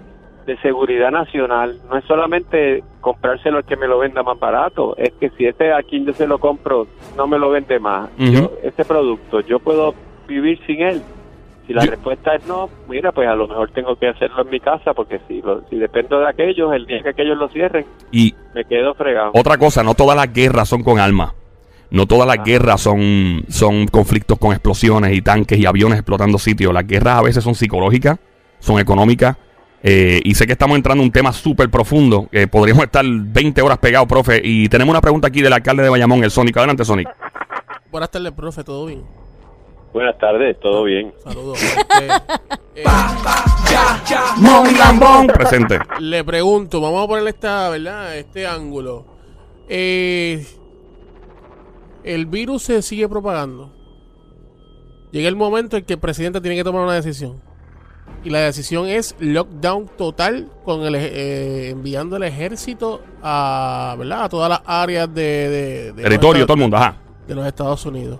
de 0.46 0.56
seguridad 0.58 1.10
nacional. 1.10 1.78
No 1.88 1.96
es 1.96 2.04
solamente 2.04 2.84
comprárselo 3.00 3.58
al 3.58 3.64
que 3.64 3.76
me 3.76 3.88
lo 3.88 3.98
venda 3.98 4.22
más 4.22 4.38
barato, 4.38 4.94
es 4.98 5.12
que 5.18 5.30
si 5.30 5.46
ese 5.46 5.72
a 5.72 5.82
quien 5.82 6.04
yo 6.04 6.12
se 6.12 6.26
lo 6.26 6.38
compro 6.38 6.86
no 7.16 7.26
me 7.26 7.38
lo 7.38 7.48
vende 7.50 7.78
más, 7.78 8.10
yo, 8.18 8.52
ese 8.62 8.84
producto, 8.84 9.40
yo 9.40 9.58
puedo 9.58 9.94
vivir 10.28 10.60
sin 10.66 10.82
él. 10.82 11.00
Si 11.66 11.72
la 11.72 11.84
Yo- 11.84 11.92
respuesta 11.92 12.34
es 12.34 12.46
no, 12.46 12.68
mira, 12.88 13.12
pues 13.12 13.26
a 13.28 13.34
lo 13.36 13.46
mejor 13.48 13.70
tengo 13.70 13.94
que 13.96 14.08
hacerlo 14.08 14.42
en 14.42 14.50
mi 14.50 14.60
casa 14.60 14.92
porque 14.92 15.20
si, 15.28 15.40
lo- 15.40 15.62
si 15.70 15.76
dependo 15.76 16.18
de 16.20 16.28
aquellos, 16.28 16.72
el 16.74 16.84
día 16.84 17.00
que 17.02 17.10
aquellos 17.10 17.38
lo 17.38 17.48
cierren, 17.48 17.86
Y 18.10 18.34
me 18.54 18.64
quedo 18.64 18.92
fregado. 18.94 19.30
otra 19.34 19.56
cosa, 19.56 19.82
no 19.82 19.94
todas 19.94 20.16
las 20.16 20.30
guerras 20.32 20.68
son 20.68 20.82
con 20.82 20.98
armas. 20.98 21.32
No 21.90 22.06
todas 22.06 22.26
las 22.26 22.38
Ah. 22.38 22.42
guerras 22.44 22.80
son, 22.80 23.44
son 23.48 23.86
conflictos 23.88 24.38
con 24.38 24.52
explosiones 24.52 25.12
y 25.16 25.22
tanques 25.22 25.58
y 25.58 25.66
aviones 25.66 25.98
explotando 25.98 26.38
sitios. 26.38 26.72
Las 26.72 26.86
guerras 26.86 27.18
a 27.18 27.22
veces 27.22 27.42
son 27.42 27.54
psicológicas, 27.54 28.18
son 28.60 28.78
económicas. 28.80 29.36
eh, 29.82 30.20
y 30.24 30.34
sé 30.34 30.46
que 30.46 30.52
estamos 30.52 30.76
entrando 30.76 31.02
en 31.02 31.06
un 31.08 31.12
tema 31.12 31.32
súper 31.32 31.70
profundo. 31.70 32.28
que 32.30 32.46
podríamos 32.46 32.84
estar 32.84 33.02
20 33.04 33.62
horas 33.62 33.78
pegados, 33.78 34.06
profe. 34.06 34.40
Y 34.44 34.68
tenemos 34.68 34.92
una 34.92 35.00
pregunta 35.00 35.28
aquí 35.28 35.40
del 35.40 35.52
alcalde 35.54 35.82
de 35.82 35.88
Bayamón, 35.88 36.22
el 36.22 36.30
Sonic. 36.30 36.56
Adelante, 36.58 36.84
Sonic. 36.84 37.08
Buenas 37.90 38.10
tardes, 38.10 38.30
profe, 38.32 38.62
¿todo 38.62 38.84
bien? 38.86 39.02
Buenas 39.92 40.16
tardes, 40.18 40.60
todo 40.60 40.84
bien. 40.84 41.12
Saludos. 41.24 41.60
Este, 41.62 42.06
eh, 42.76 42.84
Presente. 45.32 45.78
le 45.98 46.24
pregunto, 46.24 46.80
vamos 46.80 47.04
a 47.04 47.08
ponerle 47.08 47.30
esta, 47.30 47.68
¿verdad? 47.70 48.16
Este 48.16 48.46
ángulo. 48.46 49.04
Eh, 49.68 50.44
el 52.04 52.26
virus 52.26 52.62
se 52.64 52.82
sigue 52.82 53.08
propagando. 53.08 53.72
Llega 55.12 55.28
el 55.28 55.36
momento 55.36 55.76
en 55.76 55.84
que 55.84 55.94
el 55.94 55.98
presidente 55.98 56.40
tiene 56.40 56.56
que 56.56 56.64
tomar 56.64 56.82
una 56.82 56.94
decisión. 56.94 57.40
Y 58.24 58.30
la 58.30 58.40
decisión 58.40 58.86
es 58.86 59.14
lockdown 59.18 59.88
total 59.96 60.48
con 60.64 60.82
el 60.82 60.94
eh, 60.94 61.70
enviando 61.70 62.16
el 62.16 62.22
ejército 62.24 63.00
a, 63.22 63.94
¿verdad? 63.98 64.24
a 64.24 64.28
todas 64.28 64.48
las 64.50 64.60
áreas 64.66 65.12
de, 65.12 65.22
de- 65.22 65.82
de 65.84 65.88
los 65.92 66.02
Territorio, 66.02 66.42
Estados- 66.42 66.46
todo 66.46 66.54
el 66.54 66.60
mundo. 66.60 66.76
Ajá. 66.76 66.96
de 67.26 67.34
los 67.34 67.46
Estados 67.46 67.86
Unidos. 67.86 68.18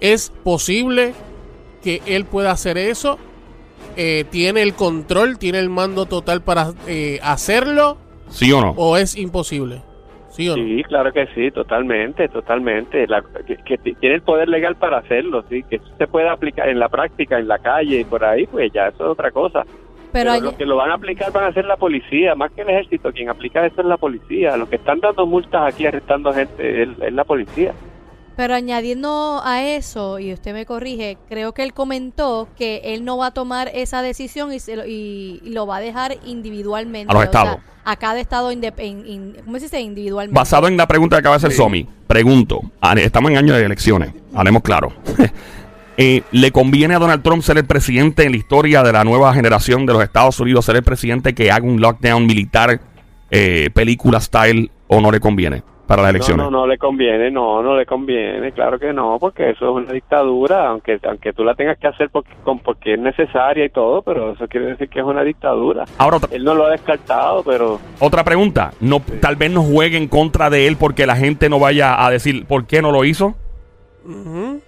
¿Es 0.00 0.32
posible 0.42 1.12
que 1.82 2.00
él 2.06 2.24
pueda 2.24 2.50
hacer 2.52 2.78
eso? 2.78 3.18
Eh, 3.96 4.24
¿Tiene 4.30 4.62
el 4.62 4.74
control, 4.74 5.38
tiene 5.38 5.58
el 5.58 5.68
mando 5.68 6.06
total 6.06 6.40
para 6.42 6.72
eh, 6.86 7.18
hacerlo? 7.22 7.98
¿Sí 8.30 8.50
o 8.52 8.60
no? 8.60 8.70
¿O 8.76 8.96
es 8.96 9.16
imposible? 9.16 9.82
¿Sí 10.30 10.48
o 10.48 10.56
no? 10.56 10.62
Sí, 10.62 10.82
claro 10.84 11.12
que 11.12 11.26
sí, 11.34 11.50
totalmente, 11.50 12.28
totalmente. 12.28 13.06
La- 13.06 13.22
que, 13.64 13.78
tiene 13.78 14.14
el 14.14 14.22
poder 14.22 14.48
legal 14.48 14.76
para 14.76 14.98
hacerlo, 14.98 15.44
sí, 15.48 15.62
que 15.64 15.76
eso 15.76 15.86
se 15.98 16.06
puede 16.06 16.28
aplicar 16.28 16.68
en 16.68 16.78
la 16.78 16.88
práctica, 16.88 17.38
en 17.38 17.48
la 17.48 17.58
calle 17.58 18.00
y 18.00 18.04
por 18.04 18.24
ahí, 18.24 18.46
pues 18.46 18.72
ya 18.72 18.88
eso 18.88 19.04
es 19.04 19.10
otra 19.10 19.30
cosa. 19.32 19.64
Pero, 20.12 20.32
Pero 20.32 20.44
los 20.44 20.54
que 20.54 20.66
lo 20.66 20.76
van 20.76 20.90
a 20.90 20.94
aplicar 20.94 21.32
van 21.32 21.44
a 21.44 21.52
ser 21.52 21.64
la 21.64 21.76
policía, 21.76 22.34
más 22.34 22.50
que 22.52 22.62
el 22.62 22.70
ejército. 22.70 23.12
Quien 23.12 23.28
aplica 23.28 23.64
eso 23.64 23.80
es 23.80 23.86
la 23.86 23.96
policía. 23.96 24.56
Los 24.56 24.68
que 24.68 24.76
están 24.76 24.98
dando 25.00 25.26
multas 25.26 25.72
aquí, 25.72 25.86
arrestando 25.86 26.32
gente, 26.32 26.82
es, 26.82 26.88
es 27.00 27.12
la 27.12 27.24
policía. 27.24 27.72
Pero 28.40 28.54
añadiendo 28.54 29.42
a 29.44 29.62
eso, 29.62 30.18
y 30.18 30.32
usted 30.32 30.54
me 30.54 30.64
corrige, 30.64 31.18
creo 31.28 31.52
que 31.52 31.62
él 31.62 31.74
comentó 31.74 32.48
que 32.56 32.80
él 32.84 33.04
no 33.04 33.18
va 33.18 33.26
a 33.26 33.30
tomar 33.32 33.70
esa 33.74 34.00
decisión 34.00 34.50
y, 34.50 34.60
se 34.60 34.76
lo, 34.76 34.86
y, 34.86 35.42
y 35.44 35.50
lo 35.50 35.66
va 35.66 35.76
a 35.76 35.80
dejar 35.80 36.16
individualmente. 36.24 37.10
A 37.10 37.12
los 37.12 37.20
o 37.28 37.30
sea, 37.30 37.40
estados. 37.42 37.60
a 37.84 37.96
cada 37.96 38.18
estado, 38.18 38.50
in- 38.50 38.64
in- 38.78 39.36
¿cómo 39.44 39.58
se 39.58 39.64
dice? 39.64 39.82
Individualmente. 39.82 40.34
Basado 40.34 40.68
en 40.68 40.78
la 40.78 40.88
pregunta 40.88 41.16
que 41.16 41.20
acaba 41.20 41.34
de 41.36 41.46
hacer 41.46 41.52
Somi, 41.52 41.86
pregunto, 42.06 42.62
estamos 42.96 43.30
en 43.30 43.36
año 43.36 43.52
de 43.54 43.62
elecciones, 43.62 44.14
hablemos 44.32 44.62
claro. 44.62 44.90
Eh, 45.98 46.22
¿Le 46.30 46.50
conviene 46.50 46.94
a 46.94 46.98
Donald 46.98 47.22
Trump 47.22 47.42
ser 47.42 47.58
el 47.58 47.66
presidente 47.66 48.24
en 48.24 48.30
la 48.30 48.38
historia 48.38 48.82
de 48.82 48.90
la 48.90 49.04
nueva 49.04 49.34
generación 49.34 49.84
de 49.84 49.92
los 49.92 50.02
Estados 50.02 50.40
Unidos, 50.40 50.64
ser 50.64 50.76
el 50.76 50.82
presidente 50.82 51.34
que 51.34 51.50
haga 51.52 51.66
un 51.66 51.78
lockdown 51.78 52.24
militar, 52.24 52.80
eh, 53.30 53.68
película 53.74 54.18
style, 54.18 54.70
o 54.86 55.02
no 55.02 55.10
le 55.10 55.20
conviene 55.20 55.62
para 55.90 56.02
las 56.02 56.10
elecciones? 56.10 56.44
No, 56.44 56.50
no, 56.52 56.60
no 56.60 56.66
le 56.68 56.78
conviene, 56.78 57.30
no, 57.32 57.62
no 57.64 57.76
le 57.76 57.84
conviene, 57.84 58.52
claro 58.52 58.78
que 58.78 58.92
no, 58.92 59.16
porque 59.18 59.50
eso 59.50 59.64
es 59.78 59.84
una 59.84 59.92
dictadura, 59.92 60.68
aunque 60.68 61.00
aunque 61.02 61.32
tú 61.32 61.42
la 61.42 61.54
tengas 61.56 61.78
que 61.78 61.88
hacer 61.88 62.10
porque, 62.10 62.30
con- 62.44 62.60
porque 62.60 62.94
es 62.94 63.00
necesaria 63.00 63.64
y 63.64 63.70
todo, 63.70 64.00
pero 64.02 64.32
eso 64.32 64.46
quiere 64.46 64.66
decir 64.66 64.88
que 64.88 65.00
es 65.00 65.04
una 65.04 65.22
dictadura. 65.24 65.84
Ahora, 65.98 66.18
Él 66.30 66.44
no 66.44 66.54
lo 66.54 66.66
ha 66.66 66.70
descartado, 66.70 67.42
pero 67.42 67.80
otra 67.98 68.22
pregunta, 68.22 68.70
no, 68.80 69.02
tal 69.20 69.34
vez 69.34 69.50
no 69.50 69.62
juegue 69.62 69.96
en 69.96 70.06
contra 70.06 70.48
de 70.48 70.68
él 70.68 70.76
porque 70.78 71.06
la 71.06 71.16
gente 71.16 71.48
no 71.48 71.58
vaya 71.58 72.04
a 72.06 72.08
decir 72.10 72.46
por 72.46 72.66
qué 72.66 72.80
no 72.82 72.92
lo 72.92 73.04
hizo. 73.04 73.34
Ujú. 74.04 74.60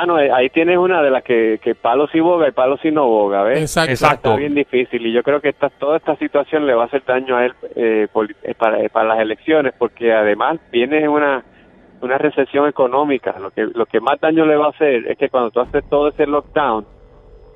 Ah, 0.00 0.06
no, 0.06 0.18
eh, 0.20 0.30
ahí 0.30 0.48
tienes 0.50 0.78
una 0.78 1.02
de 1.02 1.10
las 1.10 1.24
que, 1.24 1.58
que 1.60 1.74
palo 1.74 2.06
sí 2.08 2.20
boga 2.20 2.46
y 2.46 2.52
palo 2.52 2.76
sí 2.80 2.90
no 2.92 3.06
boga, 3.08 3.42
¿ves? 3.42 3.60
Exacto. 3.62 3.90
Exacto. 3.90 4.28
Está 4.28 4.38
bien 4.38 4.54
difícil 4.54 5.04
y 5.06 5.12
yo 5.12 5.22
creo 5.24 5.40
que 5.40 5.48
esta, 5.48 5.70
toda 5.70 5.96
esta 5.96 6.14
situación 6.16 6.66
le 6.66 6.74
va 6.74 6.84
a 6.84 6.86
hacer 6.86 7.02
daño 7.04 7.36
a 7.36 7.46
él 7.46 7.54
eh, 7.74 8.06
poli- 8.12 8.36
eh, 8.44 8.54
para, 8.54 8.80
eh, 8.80 8.88
para 8.90 9.08
las 9.08 9.18
elecciones 9.20 9.72
porque 9.76 10.12
además 10.12 10.58
viene 10.70 11.08
una 11.08 11.42
una 12.00 12.16
recesión 12.16 12.68
económica. 12.68 13.34
Lo 13.40 13.50
que 13.50 13.66
lo 13.74 13.84
que 13.86 13.98
más 14.00 14.20
daño 14.20 14.46
le 14.46 14.54
va 14.54 14.66
a 14.66 14.70
hacer 14.70 15.04
es 15.10 15.18
que 15.18 15.28
cuando 15.30 15.50
tú 15.50 15.58
haces 15.58 15.82
todo 15.90 16.06
ese 16.10 16.26
lockdown, 16.28 16.86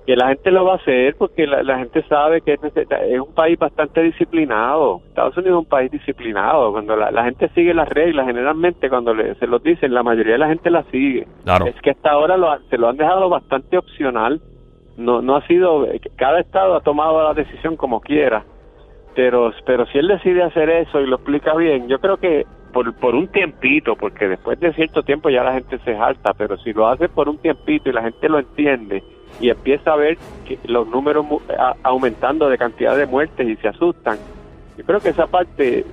que 0.07 0.17
la 0.17 0.29
gente 0.29 0.51
lo 0.51 0.65
va 0.65 0.73
a 0.73 0.77
hacer 0.77 1.15
porque 1.17 1.47
la, 1.47 1.63
la 1.63 1.79
gente 1.79 2.03
sabe 2.09 2.41
que 2.41 2.55
es, 2.55 3.21
un 3.21 3.33
país 3.35 3.59
bastante 3.59 4.03
disciplinado. 4.03 5.01
Estados 5.09 5.37
Unidos 5.37 5.61
es 5.61 5.65
un 5.65 5.69
país 5.69 5.91
disciplinado. 5.93 6.73
Cuando 6.73 6.97
la, 6.97 7.11
la 7.11 7.25
gente 7.25 7.49
sigue 7.55 7.73
las 7.73 7.89
reglas, 7.89 8.27
generalmente 8.27 8.89
cuando 8.89 9.15
le- 9.15 9.35
se 9.37 9.47
los 9.47 9.63
dicen, 9.63 9.95
la 9.95 10.03
mayoría 10.03 10.33
de 10.33 10.39
la 10.39 10.49
gente 10.49 10.71
las 10.71 10.87
sigue. 10.87 11.27
Claro. 11.45 11.67
Es 11.67 11.81
que 11.83 11.91
hasta 11.91 12.11
ahora 12.11 12.37
lo, 12.37 12.49
se 12.69 12.79
lo 12.79 12.89
han 12.89 12.97
dejado 12.97 13.29
bastante 13.29 13.79
opcional. 13.79 14.41
No, 14.97 15.23
no 15.23 15.37
ha 15.37 15.47
sido, 15.47 15.87
cada 16.17 16.41
estado 16.41 16.75
ha 16.75 16.81
tomado 16.81 17.23
la 17.23 17.35
decisión 17.35 17.77
como 17.77 18.01
quiera. 18.01 18.45
Pero, 19.15 19.53
pero 19.67 19.87
si 19.87 19.99
él 19.99 20.09
decide 20.09 20.43
hacer 20.43 20.69
eso 20.71 21.01
y 21.01 21.07
lo 21.07 21.17
explica 21.17 21.55
bien, 21.55 21.87
yo 21.87 21.99
creo 21.99 22.17
que 22.17 22.45
por, 22.73 22.95
por 22.95 23.15
un 23.15 23.29
tiempito, 23.29 23.95
porque 23.95 24.27
después 24.27 24.59
de 24.59 24.73
cierto 24.73 25.03
tiempo 25.03 25.29
ya 25.29 25.45
la 25.45 25.53
gente 25.53 25.79
se 25.85 25.95
salta, 25.95 26.33
pero 26.33 26.57
si 26.59 26.73
lo 26.73 26.89
hace 26.89 27.09
por 27.09 27.29
un 27.29 27.37
tiempito 27.39 27.91
y 27.91 27.93
la 27.93 28.03
gente 28.03 28.29
lo 28.29 28.39
entiende 28.39 29.03
y 29.41 29.51
empieza 29.51 29.93
a 29.93 29.97
ver 29.97 30.19
que 30.47 30.59
los 30.67 30.87
números 30.89 31.25
aumentando 31.83 32.49
de 32.49 32.59
cantidad 32.59 32.97
de 32.97 33.07
muertes 33.07 33.49
y 33.49 33.57
se 33.57 33.69
asustan, 33.69 34.19
yo 34.77 34.85
creo 34.85 35.01
que 35.01 35.11
esa 35.11 35.27
parte 35.27 35.85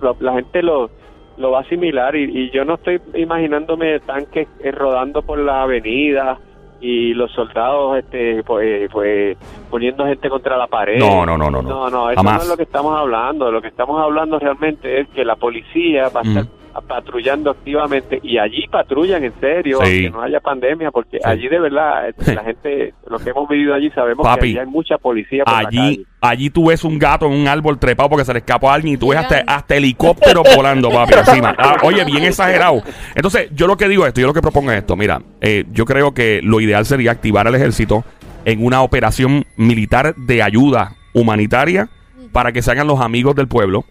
lo- 0.00 0.16
la 0.20 0.34
gente 0.34 0.62
lo, 0.62 0.90
lo 1.38 1.50
va 1.50 1.58
a 1.58 1.62
asimilar 1.62 2.14
y, 2.16 2.24
y 2.24 2.50
yo 2.50 2.64
no 2.64 2.74
estoy 2.74 3.00
imaginándome 3.14 4.00
tanques 4.00 4.48
eh, 4.60 4.70
rodando 4.72 5.22
por 5.22 5.38
la 5.38 5.62
avenida 5.62 6.38
y 6.80 7.14
los 7.14 7.32
soldados 7.32 7.98
este 7.98 8.42
pues, 8.44 8.90
pues 8.92 9.36
poniendo 9.70 10.04
gente 10.04 10.28
contra 10.28 10.58
la 10.58 10.66
pared. 10.66 10.98
No, 10.98 11.24
no, 11.24 11.38
no, 11.38 11.50
no, 11.50 11.62
no. 11.62 11.68
No, 11.68 11.90
no, 11.90 12.10
eso 12.10 12.16
Jamás. 12.18 12.36
no 12.36 12.42
es 12.42 12.48
lo 12.50 12.56
que 12.58 12.64
estamos 12.64 12.98
hablando. 12.98 13.50
Lo 13.50 13.62
que 13.62 13.68
estamos 13.68 13.98
hablando 14.00 14.38
realmente 14.38 15.00
es 15.00 15.08
que 15.08 15.24
la 15.24 15.36
policía 15.36 16.10
va 16.14 16.20
a 16.20 16.24
estar 16.24 16.44
patrullando 16.80 17.50
activamente 17.50 18.18
y 18.22 18.38
allí 18.38 18.66
patrullan 18.68 19.24
en 19.24 19.32
serio, 19.40 19.78
Sí. 19.82 20.04
aunque 20.04 20.10
no 20.10 20.22
haya 20.22 20.40
pandemia, 20.40 20.90
porque 20.90 21.18
Sí. 21.18 21.22
allí 21.24 21.48
de 21.48 21.60
verdad 21.60 22.08
eh, 22.08 22.14
la 22.34 22.44
gente, 22.44 22.94
los 23.08 23.22
que 23.22 23.30
hemos 23.30 23.48
vivido 23.48 23.74
allí 23.74 23.90
sabemos 23.90 24.24
Papi, 24.26 24.40
que 24.40 24.46
allí 24.46 24.58
hay 24.58 24.66
mucha 24.66 24.98
policía 24.98 25.44
por 25.44 25.52
la 25.54 25.58
Allí, 25.68 25.76
calle. 25.78 26.04
allí 26.20 26.50
tú 26.50 26.68
ves 26.68 26.84
un 26.84 26.98
gato 26.98 27.26
en 27.26 27.32
un 27.32 27.48
árbol 27.48 27.78
trepado 27.78 28.08
porque 28.08 28.24
se 28.24 28.32
le 28.32 28.40
escapó 28.40 28.70
a 28.70 28.74
alguien 28.74 28.94
y 28.94 28.96
tú 28.96 29.08
ves 29.10 29.18
hasta, 29.18 29.42
hasta 29.46 29.76
helicóptero 29.76 30.42
volando, 30.56 30.90
papi, 30.90 31.14
encima. 31.14 31.54
Ah, 31.58 31.76
oye, 31.82 32.04
bien 32.04 32.24
exagerado. 32.24 32.82
Entonces, 33.14 33.48
yo 33.54 33.66
lo 33.66 33.76
que 33.76 33.88
digo 33.88 34.02
es 34.04 34.08
esto, 34.08 34.20
yo 34.20 34.26
lo 34.26 34.34
que 34.34 34.42
propongo 34.42 34.70
es 34.72 34.78
esto. 34.78 34.96
Mira, 34.96 35.20
eh, 35.40 35.64
yo 35.72 35.84
creo 35.84 36.12
que 36.14 36.40
lo 36.42 36.60
ideal 36.60 36.84
sería 36.86 37.10
activar 37.12 37.46
al 37.46 37.54
ejército 37.54 38.04
en 38.44 38.64
una 38.64 38.82
operación 38.82 39.44
militar 39.56 40.14
de 40.16 40.42
ayuda 40.42 40.92
humanitaria 41.14 41.88
para 42.32 42.52
que 42.52 42.62
se 42.62 42.70
hagan 42.70 42.86
los 42.86 43.00
amigos 43.00 43.34
del 43.34 43.48
pueblo, 43.48 43.84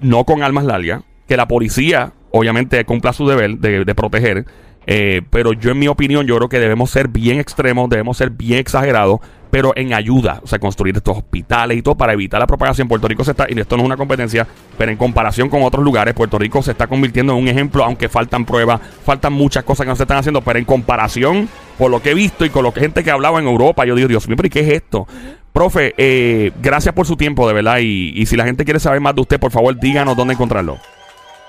no 0.00 0.24
con 0.24 0.42
armas 0.42 0.64
largas, 0.64 1.02
que 1.28 1.36
la 1.36 1.46
policía 1.48 2.12
obviamente 2.38 2.84
cumpla 2.84 3.12
su 3.12 3.26
deber 3.26 3.58
de, 3.58 3.94
proteger 3.94 4.44
Eh, 4.88 5.22
pero 5.30 5.52
yo, 5.52 5.72
en 5.72 5.80
mi 5.80 5.88
opinión, 5.88 6.28
yo 6.28 6.36
creo 6.36 6.48
que 6.48 6.60
debemos 6.60 6.90
ser 6.90 7.08
bien 7.08 7.40
extremos, 7.40 7.90
debemos 7.90 8.16
ser 8.18 8.30
bien 8.30 8.60
exagerados, 8.60 9.18
pero 9.50 9.72
en 9.74 9.94
ayuda. 9.94 10.40
O 10.44 10.46
sea, 10.46 10.58
construir 10.58 10.96
estos 10.96 11.16
hospitales 11.16 11.78
y 11.78 11.82
todo 11.82 11.96
para 11.96 12.12
evitar 12.12 12.38
la 12.38 12.46
propagación. 12.46 12.86
Puerto 12.86 13.08
Rico 13.08 13.24
se 13.24 13.32
está, 13.32 13.46
y 13.48 13.58
esto 13.58 13.76
no 13.76 13.82
es 13.82 13.86
una 13.86 13.96
competencia, 13.96 14.46
pero 14.78 14.92
en 14.92 14.96
comparación 14.96 15.48
con 15.48 15.62
otros 15.62 15.84
lugares, 15.84 16.14
Puerto 16.14 16.38
Rico 16.38 16.62
se 16.62 16.72
está 16.72 16.86
convirtiendo 16.86 17.32
en 17.32 17.42
un 17.42 17.48
ejemplo, 17.48 17.82
aunque 17.84 18.08
faltan 18.08 18.44
pruebas, 18.44 18.80
faltan 19.04 19.32
muchas 19.32 19.64
cosas 19.64 19.84
que 19.84 19.90
no 19.90 19.96
se 19.96 20.04
están 20.04 20.18
haciendo, 20.18 20.40
pero 20.42 20.58
en 20.58 20.64
comparación, 20.64 21.48
por 21.78 21.90
lo 21.90 22.00
que 22.00 22.10
he 22.10 22.14
visto 22.14 22.44
y 22.44 22.50
con 22.50 22.62
lo 22.62 22.72
que 22.72 22.80
gente 22.80 23.02
que 23.02 23.10
hablaba 23.10 23.40
en 23.40 23.46
Europa, 23.46 23.84
yo 23.86 23.94
digo, 23.96 24.08
Dios 24.08 24.28
mío, 24.28 24.36
pero 24.36 24.46
¿y 24.46 24.50
qué 24.50 24.60
es 24.60 24.68
esto? 24.68 25.08
Profe, 25.52 25.94
eh, 25.96 26.52
gracias 26.60 26.94
por 26.94 27.06
su 27.06 27.16
tiempo, 27.16 27.48
de 27.48 27.54
verdad. 27.54 27.78
Y, 27.80 28.12
y 28.14 28.26
si 28.26 28.36
la 28.36 28.44
gente 28.44 28.64
quiere 28.66 28.78
saber 28.78 29.00
más 29.00 29.14
de 29.14 29.22
usted, 29.22 29.40
por 29.40 29.50
favor, 29.50 29.74
díganos 29.78 30.14
dónde 30.14 30.34
encontrarlo. 30.34 30.78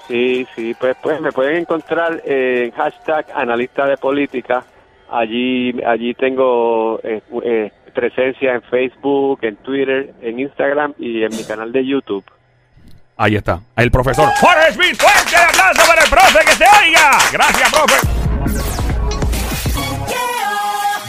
Sí, 0.08 0.48
sí, 0.56 0.76
pues, 0.80 0.96
pues 1.02 1.20
me 1.20 1.32
pueden 1.32 1.58
encontrar 1.58 2.22
en 2.26 2.72
hashtag 2.72 3.26
analista 3.34 3.86
de 3.86 3.98
política. 3.98 4.64
Allí, 5.10 5.74
allí 5.86 6.14
tengo 6.14 7.00
eh, 7.04 7.22
eh, 7.44 7.72
presencia 7.94 8.54
en 8.54 8.62
Facebook, 8.64 9.40
en 9.42 9.56
Twitter, 9.58 10.14
en 10.22 10.40
Instagram 10.40 10.94
y 10.98 11.24
en 11.24 11.36
mi 11.36 11.44
canal 11.44 11.72
de 11.72 11.86
YouTube. 11.86 12.24
Ahí 13.18 13.36
está. 13.36 13.60
El 13.76 13.90
profesor 13.90 14.30
Jorge 14.40 14.74
Smith. 14.74 14.96
Fuerte 14.96 15.36
el 15.36 15.50
aplauso 15.50 15.88
para 15.88 16.04
el 16.04 16.10
profe 16.10 16.40
que 16.46 16.52
se 16.52 16.64
oiga. 16.64 17.12
Gracias, 17.32 17.72
profe. 17.72 18.17